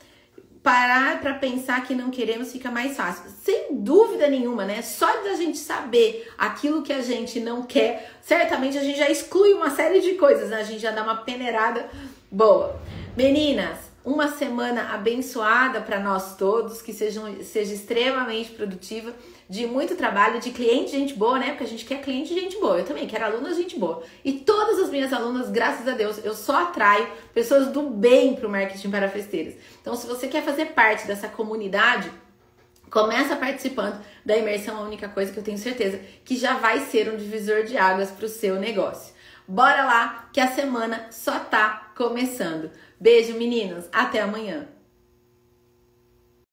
Parar 0.62 1.20
para 1.20 1.34
pensar 1.34 1.84
que 1.84 1.94
não 1.94 2.10
queremos 2.10 2.52
fica 2.52 2.70
mais 2.70 2.96
fácil. 2.96 3.24
Sem 3.42 3.76
dúvida 3.76 4.28
nenhuma, 4.28 4.64
né? 4.64 4.80
Só 4.80 5.06
da 5.22 5.34
gente 5.34 5.58
saber 5.58 6.30
aquilo 6.38 6.82
que 6.82 6.92
a 6.92 7.02
gente 7.02 7.40
não 7.40 7.62
quer, 7.62 8.12
certamente 8.22 8.78
a 8.78 8.82
gente 8.82 8.98
já 8.98 9.10
exclui 9.10 9.52
uma 9.52 9.70
série 9.70 10.00
de 10.00 10.14
coisas, 10.14 10.50
né? 10.50 10.60
A 10.60 10.64
gente 10.64 10.80
já 10.80 10.92
dá 10.92 11.02
uma 11.02 11.16
peneirada 11.16 11.88
boa. 12.30 12.80
Meninas, 13.16 13.78
uma 14.04 14.28
semana 14.28 14.94
abençoada 14.94 15.80
para 15.80 15.98
nós 15.98 16.36
todos, 16.36 16.80
que 16.80 16.92
sejam, 16.92 17.42
seja 17.42 17.74
extremamente 17.74 18.50
produtiva 18.50 19.12
de 19.48 19.66
muito 19.66 19.96
trabalho, 19.96 20.40
de 20.40 20.50
cliente 20.50 20.92
gente 20.92 21.14
boa, 21.14 21.38
né? 21.38 21.50
Porque 21.50 21.64
a 21.64 21.68
gente 21.68 21.84
quer 21.84 22.00
cliente 22.00 22.32
gente 22.34 22.58
boa. 22.58 22.78
Eu 22.78 22.84
também 22.84 23.06
quero 23.06 23.24
alunas 23.24 23.56
gente 23.56 23.78
boa. 23.78 24.02
E 24.24 24.32
todas 24.32 24.78
as 24.78 24.90
minhas 24.90 25.12
alunas, 25.12 25.50
graças 25.50 25.86
a 25.86 25.92
Deus, 25.92 26.24
eu 26.24 26.34
só 26.34 26.62
atraio 26.62 27.06
pessoas 27.34 27.68
do 27.68 27.82
bem 27.82 28.34
para 28.34 28.46
o 28.46 28.50
marketing 28.50 28.90
para 28.90 29.08
festeiras. 29.08 29.54
Então, 29.80 29.94
se 29.94 30.06
você 30.06 30.28
quer 30.28 30.42
fazer 30.42 30.66
parte 30.66 31.06
dessa 31.06 31.28
comunidade, 31.28 32.10
começa 32.90 33.36
participando 33.36 34.02
da 34.24 34.36
imersão, 34.36 34.76
a 34.76 34.82
única 34.82 35.08
coisa 35.08 35.32
que 35.32 35.38
eu 35.38 35.44
tenho 35.44 35.58
certeza 35.58 36.00
que 36.24 36.36
já 36.36 36.56
vai 36.58 36.80
ser 36.80 37.12
um 37.12 37.16
divisor 37.16 37.64
de 37.64 37.76
águas 37.76 38.10
para 38.10 38.26
o 38.26 38.28
seu 38.28 38.56
negócio. 38.56 39.14
Bora 39.46 39.84
lá, 39.84 40.28
que 40.32 40.40
a 40.40 40.48
semana 40.48 41.08
só 41.10 41.38
tá 41.38 41.92
começando. 41.96 42.70
Beijo, 43.00 43.34
meninos. 43.34 43.88
Até 43.92 44.20
amanhã. 44.20 44.68